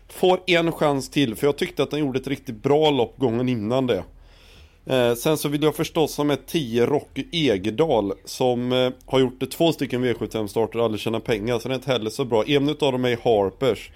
Får 0.10 0.40
en 0.48 0.72
chans 0.72 1.10
till 1.10 1.36
för 1.36 1.48
jag 1.48 1.58
tyckte 1.58 1.84
att 1.84 1.92
han 1.92 2.00
gjorde 2.00 2.20
ett 2.20 2.28
riktigt 2.28 2.64
bra 2.64 2.90
lopp 2.90 3.18
gången 3.18 3.50
innan 3.50 3.88
det. 3.88 4.04
Eh, 4.90 5.14
sen 5.14 5.38
så 5.38 5.50
vill 5.50 5.64
jag 5.64 5.76
förstås 5.76 6.18
ha 6.18 6.24
med 6.24 6.46
10 6.46 6.86
Rocky 6.86 7.26
Egedal 7.32 8.14
som 8.26 8.72
eh, 8.72 8.90
har 9.06 9.20
gjort 9.20 9.40
det 9.40 9.46
två 9.46 9.72
stycken 9.72 10.06
V75-starter 10.06 10.80
och 10.80 10.86
aldrig 10.86 11.02
tjänat 11.02 11.24
pengar 11.24 11.60
så 11.60 11.68
det 11.68 11.74
är 11.74 11.76
inte 11.76 11.92
heller 11.92 12.10
så 12.10 12.26
bra. 12.26 12.44
En 12.48 12.70
utav 12.70 12.92
dem 12.92 13.06
är 13.06 13.18
Harpers. 13.24 13.92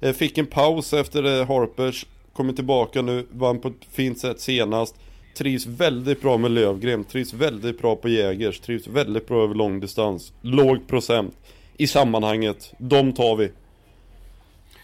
Eh, 0.00 0.12
fick 0.12 0.38
en 0.38 0.46
paus 0.46 0.92
efter 0.92 1.40
eh, 1.40 1.46
Harpers, 1.46 2.06
kommer 2.32 2.52
tillbaka 2.52 3.02
nu, 3.02 3.26
vann 3.30 3.60
på 3.60 3.68
ett 3.68 3.84
fint 3.90 4.18
sätt 4.18 4.40
senast. 4.40 4.94
Trivs 5.38 5.66
väldigt 5.66 6.20
bra 6.20 6.36
med 6.36 6.50
Lövgren, 6.50 7.04
trivs 7.04 7.32
väldigt 7.32 7.78
bra 7.78 7.96
på 7.96 8.08
Jägers, 8.08 8.60
trivs 8.60 8.86
väldigt 8.86 9.28
bra 9.28 9.42
över 9.42 9.54
långdistans. 9.54 10.32
Låg 10.40 10.86
procent 10.86 11.36
i 11.76 11.86
sammanhanget, 11.86 12.72
de 12.78 13.12
tar 13.12 13.36
vi 13.36 13.50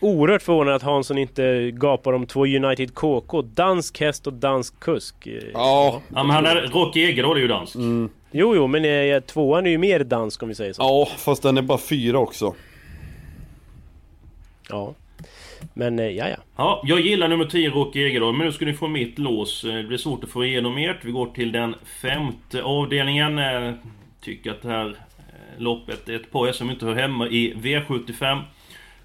oerhört 0.03 0.43
förvånad 0.43 0.75
att 0.75 0.83
Hansson 0.83 1.19
inte 1.19 1.71
gapar 1.71 2.13
om 2.13 2.27
två 2.27 2.47
United 2.47 2.95
KK. 2.95 3.43
Dansk 3.43 4.01
häst 4.01 4.27
och 4.27 4.33
dansk 4.33 4.81
kusk. 4.81 5.15
Ja. 5.55 6.03
ja 6.15 6.23
men 6.23 6.31
han 6.31 6.47
är, 6.47 6.71
Rocky 6.73 7.01
Egerhard 7.01 7.37
är 7.37 7.41
ju 7.41 7.49
dansk. 7.49 7.75
Mm. 7.75 8.11
Jo, 8.31 8.57
jo, 8.57 8.67
men 8.67 8.85
eh, 8.85 9.21
tvåan 9.21 9.67
är 9.67 9.71
ju 9.71 9.79
mer 9.79 10.05
dansk 10.05 10.43
om 10.43 10.49
vi 10.49 10.55
säger 10.55 10.73
så. 10.73 10.83
Ja, 10.83 11.09
fast 11.19 11.43
den 11.43 11.59
är 11.59 11.63
bara 11.63 11.79
fyra 11.79 12.19
också. 12.19 12.55
Ja. 14.69 14.95
Men 15.75 15.99
eh, 15.99 16.07
ja, 16.07 16.29
ja. 16.29 16.37
Ja, 16.57 16.83
jag 16.85 17.01
gillar 17.01 17.29
nummer 17.29 17.45
10 17.45 17.71
Rocky 17.71 18.01
Egerdahl, 18.01 18.35
men 18.35 18.47
nu 18.47 18.53
ska 18.53 18.65
ni 18.65 18.75
få 18.75 18.89
mitt 18.89 19.19
lås. 19.19 19.65
Eh, 19.65 19.75
det 19.75 19.83
blir 19.83 19.99
svårt 19.99 20.25
att 20.25 20.31
få 20.31 20.45
igenom 20.45 20.79
ert. 20.79 21.05
Vi 21.05 21.13
går 21.13 21.27
till 21.27 21.53
den 21.53 21.75
femte 22.03 22.63
avdelningen. 22.63 23.39
Eh, 23.39 23.73
tycker 24.21 24.51
att 24.51 24.63
det 24.63 24.69
här 24.69 24.97
loppet 25.59 26.09
är 26.09 26.17
ett 26.17 26.31
par 26.31 26.53
som 26.53 26.71
inte 26.71 26.87
hör 26.87 26.95
hemma 26.95 27.29
i 27.29 27.55
V75. 27.55 28.43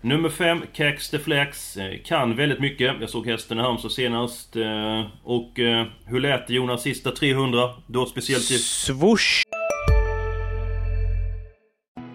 Nummer 0.02 0.30
5, 0.30 0.62
Kex 0.74 1.10
the 1.10 1.20
Flex. 1.20 1.78
Eh, 1.78 1.98
kan 2.06 2.36
väldigt 2.36 2.60
mycket. 2.60 2.96
Jag 3.00 3.10
såg 3.10 3.28
hästen 3.28 3.58
i 3.58 3.62
Halmstad 3.62 3.92
senast. 3.92 4.56
Eh, 4.56 5.06
och 5.24 5.60
eh, 5.60 5.86
hur 6.06 6.20
lät 6.20 6.48
det 6.48 6.54
Jonas 6.54 6.82
sista 6.82 7.12
300? 7.12 7.70
Då 7.88 8.06
speciellt 8.06 8.52
i... 8.52 8.58
Swoosh! 8.58 9.44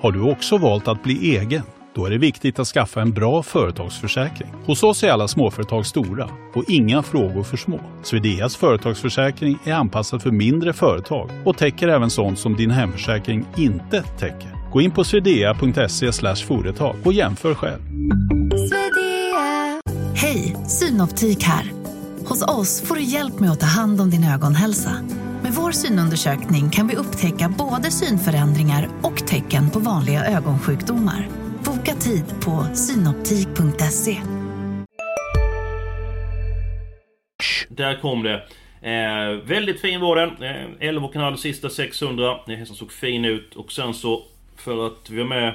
Har 0.00 0.12
du 0.12 0.30
också 0.30 0.58
valt 0.58 0.88
att 0.88 1.02
bli 1.02 1.36
egen? 1.36 1.62
Då 1.94 2.06
är 2.06 2.10
det 2.10 2.18
viktigt 2.18 2.58
att 2.58 2.66
skaffa 2.66 3.00
en 3.00 3.12
bra 3.12 3.42
företagsförsäkring. 3.42 4.48
Hos 4.66 4.82
oss 4.82 5.04
är 5.04 5.10
alla 5.10 5.28
småföretag 5.28 5.86
stora 5.86 6.28
och 6.54 6.64
inga 6.68 7.02
frågor 7.02 7.42
för 7.42 7.56
små. 7.56 7.80
Swedeas 8.02 8.56
företagsförsäkring 8.56 9.58
är 9.64 9.72
anpassad 9.72 10.22
för 10.22 10.30
mindre 10.30 10.72
företag 10.72 11.30
och 11.44 11.56
täcker 11.56 11.88
även 11.88 12.10
sånt 12.10 12.38
som 12.38 12.56
din 12.56 12.70
hemförsäkring 12.70 13.46
inte 13.56 14.02
täcker. 14.02 14.61
Gå 14.72 14.80
in 14.80 14.90
på 14.90 15.04
swedea.se 15.04 16.12
företag 16.46 16.96
och 17.04 17.12
jämför 17.12 17.54
själv. 17.54 17.80
Hej, 20.14 20.56
Synoptik 20.68 21.42
här. 21.42 21.72
Hos 22.28 22.42
oss 22.42 22.82
får 22.88 22.94
du 22.94 23.02
hjälp 23.02 23.40
med 23.40 23.50
att 23.50 23.60
ta 23.60 23.66
hand 23.66 24.00
om 24.00 24.10
din 24.10 24.24
ögonhälsa. 24.24 24.90
Med 25.42 25.52
vår 25.52 25.70
synundersökning 25.72 26.70
kan 26.70 26.88
vi 26.88 26.96
upptäcka 26.96 27.54
både 27.58 27.90
synförändringar 27.90 28.88
och 29.02 29.26
tecken 29.26 29.70
på 29.70 29.78
vanliga 29.78 30.24
ögonsjukdomar. 30.24 31.28
Boka 31.64 31.94
tid 31.94 32.24
på 32.44 32.66
synoptik.se. 32.74 34.16
Där 37.68 38.00
kom 38.00 38.22
det. 38.22 38.42
Eh, 38.82 39.46
väldigt 39.46 39.80
fin 39.80 40.00
var 40.00 40.16
den. 40.16 40.28
Eh, 40.28 40.90
11,5 40.90 41.36
sista 41.36 41.68
600. 41.68 42.36
Hästen 42.46 42.76
såg 42.76 42.92
fin 42.92 43.24
ut. 43.24 43.56
Och 43.56 43.72
sen 43.72 43.94
så 43.94 44.22
för 44.64 44.86
att 44.86 45.10
vi 45.10 45.18
har 45.18 45.28
med 45.28 45.54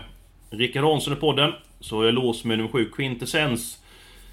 Rickard 0.49 0.83
Hansson 0.83 1.13
i 1.13 1.15
podden. 1.15 1.51
Så 1.79 1.97
har 1.97 2.05
jag 2.05 2.13
låst 2.13 2.45
med 2.45 2.57
nummer 2.57 2.71
7, 2.71 2.89
Quintessens. 2.89 3.77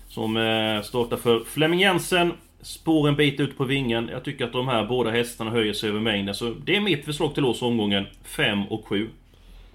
Som 0.08 0.36
eh, 0.36 0.82
startar 0.82 1.16
för 1.16 1.44
Flemming 1.44 1.80
Jensen. 1.80 2.32
Spår 2.62 3.08
en 3.08 3.16
bit 3.16 3.40
ut 3.40 3.58
på 3.58 3.64
vingen. 3.64 4.08
Jag 4.12 4.24
tycker 4.24 4.44
att 4.44 4.52
de 4.52 4.68
här 4.68 4.86
båda 4.86 5.10
hästarna 5.10 5.50
höjer 5.50 5.72
sig 5.72 5.88
över 5.88 6.00
mängden. 6.00 6.34
Så 6.34 6.54
det 6.64 6.76
är 6.76 6.80
mitt 6.80 7.04
förslag 7.04 7.34
till 7.34 7.42
lås 7.42 7.62
omgången 7.62 8.06
5 8.24 8.66
och 8.66 8.88
7. 8.88 9.08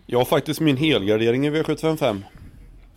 Jag 0.05 0.17
har 0.17 0.25
faktiskt 0.25 0.59
min 0.59 0.77
helgardering 0.77 1.47
i 1.47 1.49
V755. 1.49 2.21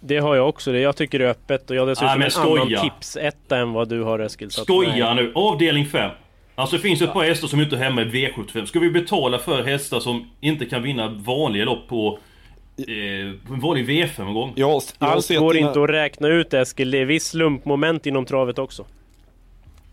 Det 0.00 0.18
har 0.18 0.36
jag 0.36 0.48
också. 0.48 0.72
Det 0.72 0.80
jag 0.80 0.96
tycker 0.96 1.18
det 1.18 1.24
är 1.24 1.30
öppet 1.30 1.70
och 1.70 1.76
jag 1.76 1.82
har 1.82 1.86
dessutom 1.86 2.08
ah, 2.08 2.24
en 2.24 2.30
skoja. 2.30 2.62
annan 2.62 2.90
tipsetta 2.90 3.58
än 3.58 3.72
vad 3.72 3.88
du 3.88 4.02
har 4.02 4.18
Eskil. 4.18 4.50
Skoja 4.50 5.14
nu! 5.14 5.32
Avdelning 5.34 5.86
5. 5.86 6.10
Alltså 6.54 6.76
det 6.76 6.82
finns 6.82 7.02
ett 7.02 7.12
par 7.12 7.24
hästar 7.24 7.48
som 7.48 7.60
inte 7.60 7.76
är 7.76 7.80
hemma 7.80 8.02
i 8.02 8.04
V75. 8.04 8.66
Ska 8.66 8.78
vi 8.80 8.90
betala 8.90 9.38
för 9.38 9.62
hästar 9.62 10.00
som 10.00 10.30
inte 10.40 10.64
kan 10.64 10.82
vinna 10.82 11.08
vanliga 11.08 11.64
lopp 11.64 11.88
på 11.88 12.18
eh, 12.76 13.56
vanlig 13.60 13.88
V5-gång. 13.88 14.52
Jag, 14.56 14.82
jag 14.98 15.06
har 15.06 15.14
Allt 15.14 15.28
går 15.28 15.54
dina, 15.54 15.68
inte 15.68 15.82
att 15.82 15.90
räkna 15.90 16.28
ut 16.28 16.54
Eskil. 16.54 16.90
Det 16.90 16.98
är 16.98 17.04
viss 17.04 17.26
slumpmoment 17.28 18.06
inom 18.06 18.24
travet 18.24 18.58
också. 18.58 18.84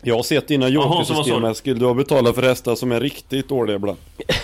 Jag 0.02 0.16
har 0.16 0.22
sett 0.22 0.48
dina 0.48 0.68
Joker-system? 0.68 1.44
Eskil. 1.44 1.78
Du 1.78 1.84
har 1.84 1.94
betalat 1.94 2.34
för 2.34 2.42
hästar 2.42 2.74
som 2.74 2.92
är 2.92 3.00
riktigt 3.00 3.48
dåliga 3.48 3.76
ibland. 3.76 3.98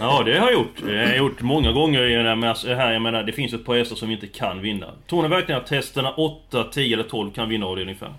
Ja, 0.00 0.22
det 0.26 0.38
har 0.38 0.46
jag 0.46 0.52
gjort. 0.52 0.74
Det 0.86 0.96
har 0.96 1.02
jag 1.02 1.16
gjort 1.16 1.42
många 1.42 1.72
gånger 1.72 2.02
i 2.02 2.14
den 2.14 2.26
här, 2.26 2.36
men 2.36 2.48
alltså, 2.48 2.74
här, 2.74 2.92
jag 2.92 3.02
menar, 3.02 3.22
det 3.22 3.32
finns 3.32 3.52
ett 3.52 3.64
par 3.64 3.76
hästar 3.76 3.96
som 3.96 4.10
inte 4.10 4.26
kan 4.26 4.60
vinna. 4.60 4.86
Tror 5.08 5.22
ni 5.22 5.28
verkligen 5.28 5.60
att 5.60 5.70
hästarna 5.70 6.12
8, 6.12 6.64
10 6.64 6.94
eller 6.94 7.04
12 7.04 7.30
kan 7.30 7.48
vinna 7.48 7.66
avdelning 7.66 7.94
5? 7.94 8.12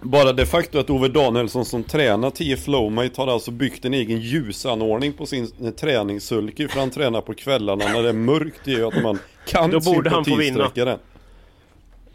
Bara 0.00 0.32
det 0.32 0.46
faktum 0.46 0.80
att 0.80 0.90
Ove 0.90 1.08
Danielsson 1.08 1.64
som 1.64 1.84
tränar 1.84 2.30
10 2.30 2.56
Flowmate 2.56 3.20
har 3.20 3.26
alltså 3.28 3.50
byggt 3.50 3.84
en 3.84 3.94
egen 3.94 4.20
ljusanordning 4.20 5.12
på 5.12 5.26
sin 5.26 5.52
eh, 5.64 5.70
träningssulky 5.70 6.68
för 6.68 6.80
han 6.80 6.90
tränar 6.90 7.20
på 7.20 7.34
kvällarna 7.34 7.84
när 7.84 8.02
det 8.02 8.08
är 8.08 8.12
mörkt 8.12 8.60
det 8.64 8.70
gör 8.70 8.88
att 8.88 9.02
man 9.02 9.18
kan 9.46 9.70
Då 9.70 9.80
borde 9.80 10.10
han 10.10 10.24
få 10.24 10.36
den. 10.74 10.98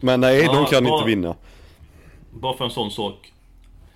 Men 0.00 0.20
nej, 0.20 0.38
de 0.40 0.44
Ja, 0.54 0.64
kan 0.70 0.86
ja. 0.86 0.94
inte 0.96 1.06
vinna. 1.06 1.34
Bara 2.30 2.56
för 2.56 2.64
en 2.64 2.70
sån 2.70 2.90
sak. 2.90 3.32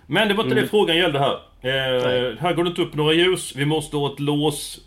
Men 0.07 0.29
det 0.29 0.35
var 0.35 0.45
inte 0.45 0.55
Mm. 0.55 0.65
det 0.65 0.71
frågan 0.71 0.97
gällde 0.97 1.19
här. 1.19 1.35
Eh, 1.61 2.37
här 2.39 2.53
går 2.55 2.65
det 2.65 2.71
inte 2.71 2.83
upp 2.83 2.95
några 2.95 3.13
ljus. 3.13 3.53
Vi 3.57 3.65
måste 3.67 3.97
ha 3.97 4.13
ett 4.13 4.21
lås. 4.21 4.81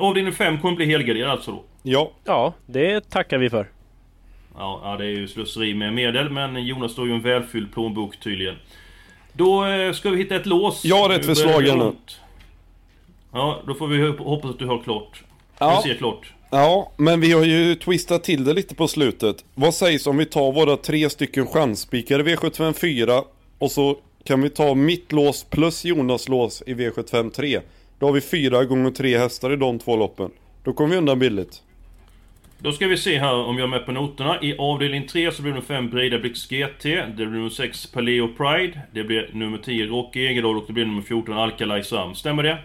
Avdelning 0.00 0.32
5 0.32 0.60
kommer 0.60 0.76
bli 0.76 0.86
helgarderad 0.86 1.30
alltså 1.30 1.50
då? 1.50 1.62
Ja, 1.82 2.10
Ja, 2.24 2.52
det 2.66 3.10
tackar 3.10 3.38
vi 3.38 3.50
för. 3.50 3.68
Ja, 4.56 4.80
ja, 4.84 4.96
det 4.96 5.04
är 5.04 5.10
ju 5.10 5.28
slöseri 5.28 5.74
med 5.74 5.92
medel, 5.92 6.30
men 6.30 6.66
Jonas 6.66 6.96
har 6.96 7.06
ju 7.06 7.12
en 7.12 7.20
välfylld 7.22 7.72
plånbok 7.72 8.20
tydligen. 8.20 8.54
Då 9.32 9.66
eh, 9.66 9.92
ska 9.92 10.10
vi 10.10 10.16
hitta 10.16 10.36
ett 10.36 10.46
lås. 10.46 10.84
Jag 10.84 10.96
har 10.96 11.10
ett 11.10 11.26
förslag 11.26 11.62
nu. 11.62 11.92
Ja, 13.32 13.62
då 13.66 13.74
får 13.74 13.88
vi 13.88 13.98
hop- 13.98 14.18
hoppas 14.18 14.50
att 14.50 14.58
du 14.58 14.66
har 14.66 14.82
klart. 14.82 15.22
Ja. 15.58 15.80
Vi 15.84 15.90
ser 15.90 15.98
klart. 15.98 16.32
ja, 16.50 16.92
men 16.96 17.20
vi 17.20 17.32
har 17.32 17.44
ju 17.44 17.74
twistat 17.74 18.24
till 18.24 18.44
det 18.44 18.52
lite 18.54 18.74
på 18.74 18.88
slutet. 18.88 19.44
Vad 19.54 19.74
sägs 19.74 20.06
om 20.06 20.16
vi 20.16 20.24
tar 20.26 20.52
våra 20.52 20.76
tre 20.76 21.10
stycken 21.10 21.46
chansspikar 21.46 22.20
i 22.28 22.34
V75 22.34 22.72
4 22.72 23.22
och 23.58 23.70
så 23.70 23.96
kan 24.24 24.42
vi 24.42 24.50
ta 24.50 24.74
mitt 24.74 25.12
lås 25.12 25.44
plus 25.44 25.84
Jonas 25.84 26.28
lås 26.28 26.62
i 26.66 26.74
V75 26.74 27.30
3. 27.30 27.60
Då 27.98 28.06
har 28.06 28.12
vi 28.12 28.20
fyra 28.20 28.64
gånger 28.64 28.90
tre 28.90 29.18
hästar 29.18 29.52
i 29.52 29.56
de 29.56 29.78
två 29.78 29.96
loppen. 29.96 30.30
Då 30.64 30.72
kommer 30.72 30.90
vi 30.90 30.96
undan 30.96 31.18
billigt. 31.18 31.62
Då 32.62 32.72
ska 32.72 32.86
vi 32.86 32.96
se 32.96 33.18
här 33.18 33.34
om 33.34 33.58
jag 33.58 33.64
är 33.64 33.70
med 33.70 33.86
på 33.86 33.92
noterna. 33.92 34.38
I 34.42 34.56
avdelning 34.58 35.06
3 35.06 35.32
så 35.32 35.42
blir 35.42 35.52
det 35.52 35.54
nummer 35.54 35.66
5 35.66 35.90
Brida 35.90 36.18
Blix 36.18 36.46
GT. 36.48 36.82
Det 36.84 37.12
blir 37.16 37.26
nummer 37.26 37.48
6 37.50 37.86
Paleo 37.92 38.28
Pride. 38.36 38.80
Det 38.92 39.04
blir 39.04 39.30
nummer 39.32 39.58
10 39.58 39.86
Rocky 39.86 40.20
Egerdahl 40.26 40.56
och 40.56 40.64
det 40.66 40.72
blir 40.72 40.84
nummer 40.86 41.02
14 41.02 41.38
Alcalay 41.38 41.82
Sam. 41.82 42.14
Stämmer 42.14 42.42
det? 42.42 42.58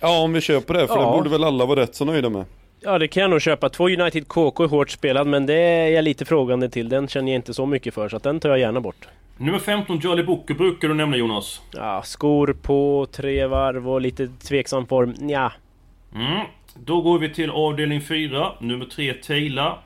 Ja, 0.00 0.22
om 0.22 0.32
vi 0.32 0.40
köper 0.40 0.74
det, 0.74 0.86
för 0.86 0.94
Ja. 0.94 1.00
det 1.10 1.16
borde 1.16 1.30
väl 1.30 1.44
alla 1.44 1.66
vara 1.66 1.80
rätt 1.80 1.94
så 1.94 2.04
nöjda 2.04 2.28
med. 2.30 2.44
Ja, 2.80 2.98
det 2.98 3.08
kan 3.08 3.20
jag 3.20 3.30
nog 3.30 3.42
köpa. 3.42 3.68
Två 3.68 3.88
United 3.88 4.28
KK 4.28 4.64
är 4.64 4.68
hårt 4.68 4.90
spelad, 4.90 5.26
men 5.26 5.46
det 5.46 5.54
är 5.54 5.88
jag 5.88 6.04
lite 6.04 6.24
frågande 6.24 6.68
till. 6.68 6.88
Den 6.88 7.08
känner 7.08 7.32
jag 7.32 7.38
inte 7.38 7.54
så 7.54 7.66
mycket 7.66 7.94
för, 7.94 8.08
så 8.08 8.16
att 8.16 8.22
den 8.22 8.40
tar 8.40 8.48
jag 8.48 8.58
gärna 8.58 8.80
bort. 8.80 9.08
Nummer 9.36 9.58
15 9.58 9.98
Jolly 9.98 10.22
Booker 10.22 10.54
brukar 10.54 10.88
du 10.88 10.94
nämna 10.94 11.16
Jonas. 11.16 11.60
Ja, 11.72 12.02
skor 12.04 12.56
på, 12.62 13.06
tre 13.12 13.46
varv 13.46 13.90
och 13.90 14.00
lite 14.00 14.28
tveksam 14.28 14.86
form. 14.86 15.14
Ja. 15.28 15.52
Mm. 16.14 16.46
Då 16.74 17.00
går 17.00 17.18
vi 17.18 17.34
till 17.34 17.50
avdelning 17.50 18.00
4. 18.00 18.52
Nummer 18.60 18.84
3 18.86 19.14
Taylor. 19.14 19.78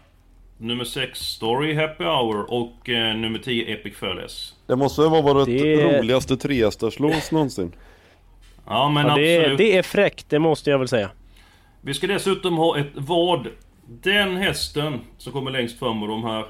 Nummer 0.59 0.85
6 0.85 1.19
Story 1.21 1.75
Happy 1.75 2.05
Hour 2.05 2.53
och 2.53 2.89
eh, 2.89 3.17
nummer 3.17 3.39
10 3.39 3.75
Epic 3.75 3.97
Fairless. 3.97 4.55
Det 4.67 4.77
måste 4.77 5.01
väl 5.03 5.11
vara 5.11 5.23
vårt 5.35 5.47
Det- 5.47 5.99
roligaste 5.99 6.37
trehästarslås 6.37 7.33
någonsin. 7.33 7.73
Ja 8.67 8.89
men 8.89 9.07
ja 9.07 9.17
det, 9.17 9.37
absolut. 9.39 9.61
är, 9.61 9.65
det 9.65 9.77
är 9.77 9.83
fräckt, 9.83 10.31
det 10.31 10.39
måste 10.39 10.71
jag 10.71 10.79
väl 10.79 10.89
säga. 10.89 11.11
Vi 11.81 11.95
ska 11.95 12.07
dessutom 12.07 12.57
ha 12.57 12.79
ett 12.79 12.91
vad. 12.95 13.47
Den 13.89 14.37
hästen 14.37 15.01
som 15.19 15.33
kommer 15.33 15.51
längst 15.51 15.79
fram 15.79 16.03
och 16.03 16.09
de 16.09 16.25
här... 16.25 16.41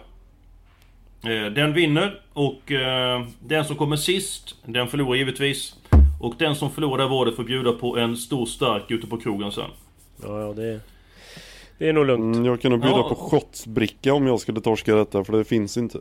Eh, 1.25 1.53
den 1.53 1.73
vinner 1.73 2.21
och 2.33 2.73
eh, 2.73 3.27
den 3.41 3.65
som 3.65 3.77
kommer 3.77 3.97
sist, 3.97 4.55
den 4.65 4.89
förlorar 4.89 5.15
givetvis. 5.17 5.75
Och 6.21 6.35
den 6.39 6.55
som 6.57 6.71
förlorar 6.71 6.99
det 7.05 7.09
vadet 7.11 7.37
får 7.37 7.45
bjuda 7.45 7.73
på 7.73 7.97
en 7.99 8.17
stor 8.17 8.47
stark 8.47 8.91
ute 8.91 9.07
på 9.07 9.17
krogen 9.17 9.53
sen. 9.53 9.71
Ja, 10.23 10.41
ja 10.41 10.53
det, 10.53 10.81
det 11.79 11.89
är 11.89 11.93
nog 11.93 12.07
lugnt. 12.07 12.37
Mm, 12.37 12.47
jag 12.47 12.61
kan 12.61 12.71
nog 12.71 12.81
bjuda 12.81 12.97
Ja. 12.97 13.09
på 13.09 13.15
shotsbricka 13.15 14.15
om 14.15 14.27
jag 14.27 14.41
skulle 14.41 14.61
torska 14.61 14.95
detta, 14.95 15.25
för 15.25 15.33
det 15.33 15.45
finns 15.45 15.77
inte. 15.77 15.99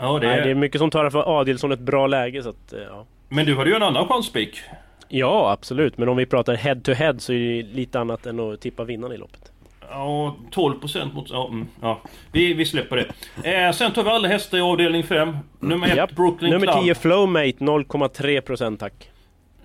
Ja 0.00 0.18
det 0.18 0.26
Nej, 0.26 0.40
det 0.44 0.50
är 0.50 0.54
mycket 0.54 0.78
som 0.78 0.90
talar 0.90 1.10
för 1.10 1.40
Adilsson 1.40 1.72
ett 1.72 1.80
bra 1.80 2.06
läge, 2.06 2.42
så 2.42 2.48
att, 2.48 2.72
eh, 2.72 2.80
ja. 2.80 3.06
Men 3.28 3.46
du 3.46 3.56
hade 3.56 3.70
ju 3.70 3.76
en 3.76 3.82
annan 3.82 4.08
chanspik. 4.08 4.60
Ja, 5.08 5.52
absolut. 5.52 5.98
Men 5.98 6.08
om 6.08 6.16
vi 6.16 6.26
pratar 6.26 6.54
head 6.54 6.76
to 6.84 6.92
head 6.92 7.14
så 7.18 7.32
är 7.32 7.38
det 7.38 7.62
lite 7.62 8.00
annat 8.00 8.26
än 8.26 8.40
att 8.40 8.60
tippa 8.60 8.84
vinnaren 8.84 9.12
i 9.14 9.16
loppet. 9.16 9.50
Ja, 9.90 10.36
12% 10.50 11.14
mot... 11.14 11.30
Ja, 11.30 11.48
mm, 11.48 11.66
ja. 11.80 12.00
Vi, 12.32 12.54
vi 12.54 12.64
släpper 12.66 12.96
det. 13.42 13.52
Eh, 13.66 13.72
sen 13.72 13.92
tar 13.92 14.04
vi 14.04 14.10
alla 14.10 14.28
hästar 14.28 14.58
i 14.58 14.60
avdelning 14.60 15.02
5. 15.02 15.36
Nummer 15.60 15.86
1 15.88 15.96
Japp. 15.96 16.10
Brooklyn 16.16 16.50
Nummer 16.50 16.66
Club. 16.66 16.84
10 16.84 16.94
Flowmate 16.94 17.52
0,3% 17.58 18.76
tack. 18.76 19.10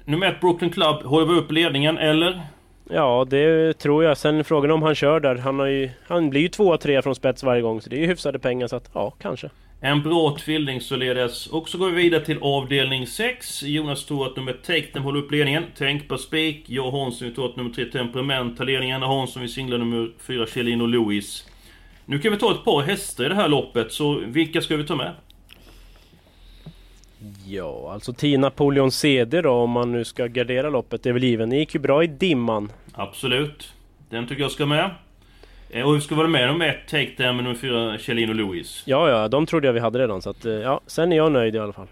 Nummer 0.06 0.28
1 0.28 0.40
Brooklyn 0.42 0.72
Club. 0.72 1.04
Håller 1.04 1.26
vi 1.34 1.40
upp 1.40 1.52
ledningen 1.52 1.98
eller? 1.98 2.42
Ja, 2.92 3.26
det 3.30 3.74
tror 3.74 4.04
jag. 4.04 4.18
Sen 4.18 4.40
är 4.40 4.44
frågan 4.44 4.72
om 4.72 4.82
han 4.82 4.96
kör 4.96 5.20
där. 5.20 5.36
Han, 5.36 5.60
har 5.60 5.66
ju, 5.66 5.90
han 6.08 6.30
blir 6.30 6.42
ju 6.42 6.48
tvåa, 6.48 6.78
trea 6.78 7.02
från 7.02 7.16
spets 7.16 7.44
varje 7.44 7.62
gång, 7.62 7.82
så 7.82 7.90
det 7.90 7.96
är 7.96 8.00
ju 8.00 8.08
hyfsade 8.08 8.40
pengar. 8.40 8.68
Så 8.68 8.76
att, 8.76 8.90
ja, 8.94 9.14
kanske. 9.22 9.50
En 9.82 10.04
bra 10.04 10.38
tvilling 10.40 10.82
således. 10.82 11.48
Och 11.48 11.70
så 11.70 11.78
går 11.78 11.90
vi 11.90 11.96
vidare 11.96 12.26
till 12.26 12.38
avdelning 12.42 13.08
6. 13.08 13.64
Jonas 13.64 14.06
tror 14.06 14.26
att 14.26 14.36
nummer 14.36 14.54
Take 14.54 15.00
håller 15.00 15.20
upp 15.20 15.32
ledningen. 15.32 15.64
Tänk 15.78 16.08
på 16.08 16.18
spik. 16.18 16.64
Jag 16.68 16.86
och 16.86 16.92
Hansson 16.92 17.34
tror 17.34 17.46
att 17.46 17.56
nummer 17.56 17.70
3 17.70 17.86
Temperament 17.86 18.58
tar 18.58 18.66
ledningen. 18.66 19.02
Hansson 19.02 19.42
vill 19.42 19.54
singla 19.54 19.78
nummer 19.78 20.12
4 20.28 20.46
Kjellin 20.46 20.82
och 20.82 20.88
Louis. 20.88 21.46
Nu 22.06 22.20
kan 22.20 22.32
vi 22.32 22.38
ta 22.38 22.52
ett 22.52 22.66
par 22.66 22.82
hästar 22.82 23.26
i 23.26 23.30
det 23.30 23.36
här 23.36 23.48
loppet, 23.48 23.92
så 23.92 24.22
vilka 24.26 24.62
ska 24.62 24.78
vi 24.78 24.84
ta 24.84 24.96
med? 24.96 25.12
Ja, 27.48 27.92
alltså 27.94 28.14
10 28.14 28.38
Napoleon 28.38 28.92
CD 28.92 29.42
då, 29.42 29.52
om 29.52 29.70
man 29.72 29.92
nu 29.92 30.06
ska 30.06 30.28
gardera 30.28 30.70
loppet, 30.70 31.04
det 31.04 31.10
är 31.10 31.14
väl 31.14 31.24
given. 31.24 31.50
Det 31.50 31.56
gick 31.58 31.74
ju 31.74 31.80
bra 31.80 32.04
i 32.04 32.08
dimman. 32.08 32.72
Absolut. 32.94 33.74
Den 34.10 34.28
tycker 34.28 34.42
jag 34.42 34.52
ska 34.52 34.66
med. 34.66 34.90
Eh, 35.70 35.84
Och 35.88 35.96
vi 35.96 36.02
ska 36.02 36.16
vara 36.16 36.28
med 36.28 36.48
nummer 36.48 36.68
1 36.68 36.88
Take 36.88 37.12
Them 37.18 37.36
med 37.36 37.44
nummer 37.46 37.56
4 37.58 37.98
Kjellin 37.98 38.30
och 38.30 38.36
Louis. 38.36 38.84
Ja, 38.86 39.10
ja, 39.10 39.28
de 39.28 39.46
trodde 39.46 39.68
jag 39.68 39.74
vi 39.74 39.80
hade 39.80 40.00
redan. 40.00 40.22
Så 40.22 40.30
att, 40.30 40.46
eh, 40.46 40.52
ja, 40.54 40.82
sen 40.88 41.12
är 41.12 41.18
jag 41.18 41.32
nöjd 41.32 41.56
i 41.56 41.60
alla 41.60 41.74
fall. 41.74 41.88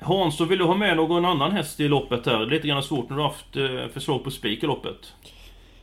Hansson, 0.00 0.48
vill 0.48 0.58
du 0.58 0.64
ha 0.64 0.76
med 0.76 0.96
någon 0.96 1.24
annan 1.24 1.52
häst 1.52 1.80
i 1.80 1.88
loppet 1.88 2.26
här? 2.26 2.38
Det 2.38 2.44
är 2.44 2.46
lite 2.50 2.68
grann 2.68 2.82
svårt 2.82 3.08
när 3.10 3.16
du 3.16 3.22
har 3.22 3.28
haft 3.28 3.56
eh, 3.56 3.92
förslag 3.94 4.24
på 4.24 4.30
spik 4.30 4.62
i 4.62 4.66
loppet. 4.66 5.14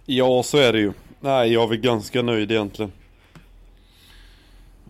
Ja, 0.05 0.43
så 0.43 0.57
är 0.57 0.73
det 0.73 0.79
ju. 0.79 0.91
Nej, 1.19 1.53
jag 1.53 1.63
är 1.63 1.67
väl 1.67 1.77
ganska 1.77 2.21
nöjd 2.21 2.51
egentligen. 2.51 2.91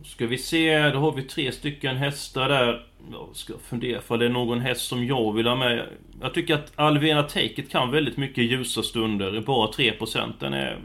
Ska 0.03 0.27
vi 0.27 0.37
se, 0.37 0.89
då 0.89 0.99
har 0.99 1.11
vi 1.11 1.21
tre 1.23 1.51
stycken 1.51 1.95
hästar 1.97 2.49
där. 2.49 2.85
Jag 3.11 3.27
ska 3.33 3.53
fundera 3.57 4.01
för 4.01 4.17
det 4.17 4.25
är 4.25 4.29
någon 4.29 4.59
häst 4.59 4.87
som 4.87 5.05
jag 5.05 5.33
vill 5.33 5.47
ha 5.47 5.55
med. 5.55 5.85
Jag 6.21 6.33
tycker 6.33 6.53
att 6.53 6.71
Alvena 6.75 7.23
Take 7.23 7.61
It 7.61 7.71
kan 7.71 7.91
väldigt 7.91 8.17
mycket 8.17 8.43
ljusa 8.43 8.83
stunder. 8.83 9.43
Bara 9.45 9.67
3%. 9.67 10.33
Den 10.39 10.53
är... 10.53 10.79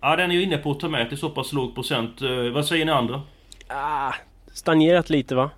Ja, 0.00 0.16
den 0.16 0.30
är 0.30 0.34
ju 0.34 0.42
inne 0.42 0.58
på 0.58 0.70
att 0.70 0.80
ta 0.80 0.88
med 0.88 1.08
till 1.08 1.18
så 1.18 1.30
pass 1.30 1.52
låg 1.52 1.74
procent. 1.74 2.22
Eh, 2.22 2.30
vad 2.30 2.66
säger 2.66 2.84
ni 2.84 2.92
andra? 2.92 3.22
Ah, 3.68 4.12
stagnerat 4.52 5.10
lite 5.10 5.34
va? 5.34 5.50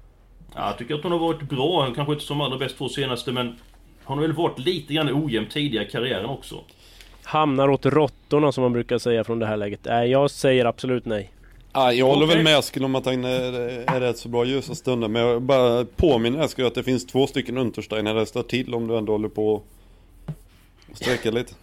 Ja, 0.55 0.67
jag 0.67 0.79
tycker 0.79 0.95
att 0.95 1.03
hon 1.03 1.13
har 1.13 1.19
varit 1.19 1.43
bra. 1.43 1.93
Kanske 1.95 2.13
inte 2.13 2.25
som 2.25 2.41
allra 2.41 2.59
bäst 2.59 2.79
två 2.79 2.89
senaste, 2.89 3.33
men... 3.33 3.59
Hon 4.05 4.19
har 4.19 4.23
väl 4.23 4.33
varit 4.33 4.59
lite 4.59 4.95
grann 4.95 5.25
ojämn 5.25 5.47
tidigare 5.47 5.87
i 5.87 5.91
karriären 5.91 6.27
också. 6.27 6.61
Hamnar 7.25 7.69
åt 7.69 7.87
råttorna 7.87 8.53
som 8.53 8.63
man 8.63 8.73
brukar 8.73 8.99
säga 8.99 9.25
från 9.25 9.39
det 9.39 9.47
här 9.47 9.57
läget. 9.57 9.81
Nej, 9.85 10.11
jag 10.11 10.31
säger 10.31 10.65
absolut 10.65 11.05
nej. 11.05 11.31
Ah, 11.73 11.93
jag 11.93 12.07
håller 12.07 12.27
Okej. 12.27 12.35
väl 12.37 12.45
med 12.45 12.59
Eskil 12.59 12.85
om 12.85 12.95
att 12.95 13.07
han 13.07 13.25
är, 13.25 13.53
är 13.95 14.01
rätt 14.01 14.19
så 14.19 14.29
bra 14.29 14.45
ljusa 14.45 14.75
stunder. 14.75 15.09
Men 15.09 15.23
jag 15.23 15.43
bara 15.43 15.85
påminner 15.85 16.45
Eskil 16.45 16.67
att 16.67 16.75
det 16.75 16.83
finns 16.83 17.07
två 17.07 17.27
stycken 17.27 17.59
Untersteiner 17.59 18.15
hästar 18.15 18.43
till 18.43 18.75
om 18.75 18.87
du 18.87 18.97
ändå 18.99 19.13
håller 19.13 19.29
på 19.29 19.63
att 20.91 20.97
sträcka 20.99 21.31
lite. 21.31 21.55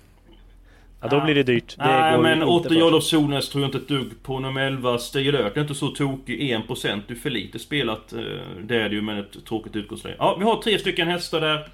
Ja, 1.02 1.08
då 1.08 1.22
blir 1.26 1.36
det 1.36 1.44
dyrt. 1.44 1.76
Det 1.78 1.84
Nej, 1.86 2.20
men 2.20 2.44
Otto 2.44 2.70
för. 2.70 2.76
Jolof 2.76 3.04
Solnäs 3.04 3.50
tror 3.50 3.64
jag 3.64 3.68
inte 3.68 3.78
ett 3.78 3.88
dugg 3.88 4.24
på. 4.24 4.40
Nummer 4.40 4.62
11, 4.62 4.98
Stigelök 4.98 5.58
är 5.58 5.62
inte 5.62 5.76
så 5.76 5.88
tokig. 5.88 6.40
1% 6.68 7.02
det 7.08 7.14
är 7.14 7.16
för 7.16 7.30
lite 7.30 7.60
spelat. 7.60 8.14
eh, 8.14 8.20
Det 8.64 8.76
är 8.82 8.90
det 8.90 8.96
ju, 8.96 9.02
men 9.02 9.18
ett 9.18 9.46
tråkigt 9.48 9.76
utgångsläge. 9.76 10.16
Ja, 10.20 10.36
vi 10.40 10.46
har 10.46 10.62
tre 10.62 10.80
stycken 10.80 11.08
hästar 11.08 11.42
där. 11.42 11.68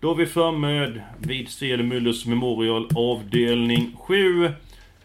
Då 0.00 0.10
är 0.10 0.14
vi 0.14 0.26
framme 0.26 1.00
vid 1.18 1.48
Müllers 1.48 2.28
Memorial 2.28 2.88
avdelning 2.96 3.96
7. 3.98 4.50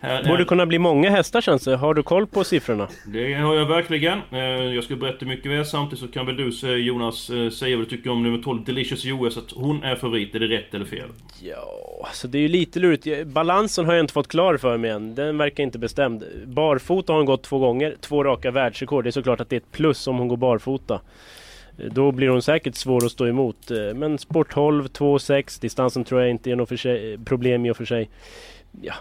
Här 0.01 0.23
Borde 0.23 0.45
kunna 0.45 0.65
bli 0.65 0.79
många 0.79 1.09
hästar 1.09 1.41
känns 1.41 1.63
det. 1.63 1.75
Har 1.75 1.93
du 1.93 2.03
koll 2.03 2.27
på 2.27 2.43
siffrorna? 2.43 2.88
det 3.07 3.33
har 3.33 3.55
jag 3.55 3.65
verkligen. 3.65 4.19
Eh, 4.31 4.39
Jag 4.39 4.83
ska 4.83 4.95
berätta 4.95 5.25
mycket 5.25 5.51
väl. 5.51 5.65
Samtidigt 5.65 5.99
så 5.99 6.07
kan 6.07 6.25
väl 6.25 6.35
du 6.38 6.77
Jonas 6.77 7.29
eh, 7.29 7.49
säga 7.49 7.77
vad 7.77 7.85
du 7.85 7.89
tycker 7.89 8.09
om 8.09 8.23
nummer 8.23 8.38
12 8.43 8.63
Delicious 8.63 9.05
US. 9.05 9.38
Att 9.38 9.51
hon 9.51 9.83
är 9.83 9.95
favorit. 9.95 10.35
Är 10.35 10.39
det 10.39 10.47
rätt 10.47 10.73
eller 10.73 10.85
fel? 10.85 11.09
Ja, 11.41 12.07
så 12.13 12.27
det 12.27 12.38
är 12.38 12.41
ju 12.41 12.47
lite 12.47 12.79
lurigt. 12.79 13.27
Balansen 13.27 13.85
har 13.85 13.93
jag 13.93 14.03
inte 14.03 14.13
fått 14.13 14.27
klar 14.27 14.57
för 14.57 14.77
mig 14.77 14.91
än. 14.91 15.15
Den 15.15 15.38
verkar 15.38 15.63
inte 15.63 15.79
bestämd. 15.79 16.23
Barfota 16.45 17.13
har 17.13 17.17
hon 17.17 17.25
gått 17.25 17.43
två 17.43 17.59
gånger. 17.59 17.95
Två 18.01 18.23
raka 18.23 18.51
världsrekord. 18.51 19.03
Det 19.03 19.09
är 19.09 19.12
såklart 19.12 19.41
att 19.41 19.49
det 19.49 19.55
är 19.55 19.57
ett 19.59 19.71
plus 19.71 20.07
om 20.07 20.17
hon 20.17 20.27
går 20.27 20.38
barfota. 20.38 21.01
Då 21.91 22.12
blir 22.12 22.27
hon 22.27 22.41
säkert 22.41 22.75
svår 22.75 23.05
att 23.05 23.12
stå 23.12 23.27
emot. 23.27 23.71
Men 23.95 24.17
sport 24.17 24.53
12, 24.53 24.85
2,6. 24.88 25.62
Distansen 25.62 26.03
tror 26.03 26.21
jag 26.21 26.29
inte 26.29 26.51
är 26.51 26.55
något 26.55 27.25
problem 27.25 27.65
i 27.65 27.71
och 27.71 27.77
för 27.77 27.85
sig. 27.85 28.09
Ja, 28.81 28.93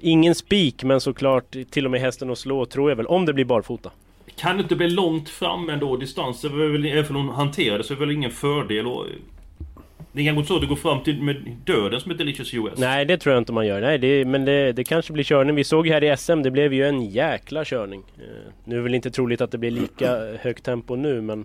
ingen 0.00 0.34
spik 0.34 0.84
men 0.84 1.00
såklart 1.00 1.56
till 1.70 1.84
och 1.84 1.90
med 1.90 2.00
hästen 2.00 2.30
att 2.30 2.38
slå 2.38 2.66
tror 2.66 2.90
jag 2.90 2.96
väl. 2.96 3.06
Om 3.06 3.26
det 3.26 3.32
blir 3.32 3.44
barfota. 3.44 3.90
Kan 4.36 4.56
det 4.56 4.62
inte 4.62 4.76
bli 4.76 4.90
långt 4.90 5.28
fram 5.28 5.68
ändå? 5.68 5.96
Distansen 5.96 6.84
även 6.86 7.16
om 7.16 7.26
hon 7.26 7.34
hanterar 7.36 7.78
det 7.78 7.84
så 7.84 7.92
är 7.94 7.96
det 7.96 8.00
väl 8.00 8.10
ingen 8.14 8.30
fördel 8.30 8.86
och... 8.86 9.06
Det 10.12 10.20
är 10.20 10.24
kanske 10.24 10.38
inte 10.38 10.48
så 10.48 10.54
att 10.54 10.60
det 10.60 10.66
går 10.66 10.76
fram 10.76 11.02
till 11.02 11.22
med 11.22 11.56
döden 11.64 12.00
som 12.00 12.10
ett 12.10 12.18
Delicious 12.18 12.54
US? 12.54 12.72
Nej 12.78 13.04
det 13.04 13.18
tror 13.18 13.32
jag 13.34 13.40
inte 13.40 13.52
man 13.52 13.66
gör. 13.66 13.80
Nej, 13.80 13.98
det, 13.98 14.24
men 14.24 14.44
det, 14.44 14.72
det 14.72 14.84
kanske 14.84 15.12
blir 15.12 15.24
körning. 15.24 15.54
Vi 15.54 15.64
såg 15.64 15.86
ju 15.86 15.92
här 15.92 16.04
i 16.04 16.16
SM, 16.16 16.42
det 16.42 16.50
blev 16.50 16.74
ju 16.74 16.88
en 16.88 17.02
jäkla 17.10 17.64
körning. 17.64 18.02
Eh, 18.18 18.24
nu 18.64 18.74
är 18.74 18.78
det 18.78 18.82
väl 18.82 18.94
inte 18.94 19.10
troligt 19.10 19.40
att 19.40 19.50
det 19.50 19.58
blir 19.58 19.70
lika 19.70 20.16
högt 20.40 20.64
tempo 20.64 20.96
nu 20.96 21.20
men... 21.20 21.44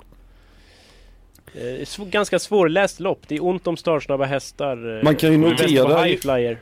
Eh, 1.54 2.06
ganska 2.10 2.40
svårläst 2.40 3.00
lopp. 3.00 3.20
Det 3.28 3.36
är 3.36 3.44
ont 3.44 3.68
om 3.68 3.78
startsnabba 3.78 4.26
hästar. 4.26 4.98
eh, 4.98 5.04
Man 5.04 5.16
kan 5.16 5.32
ju 5.32 5.38
notera 5.38 6.04
high 6.04 6.18
flyer. 6.20 6.58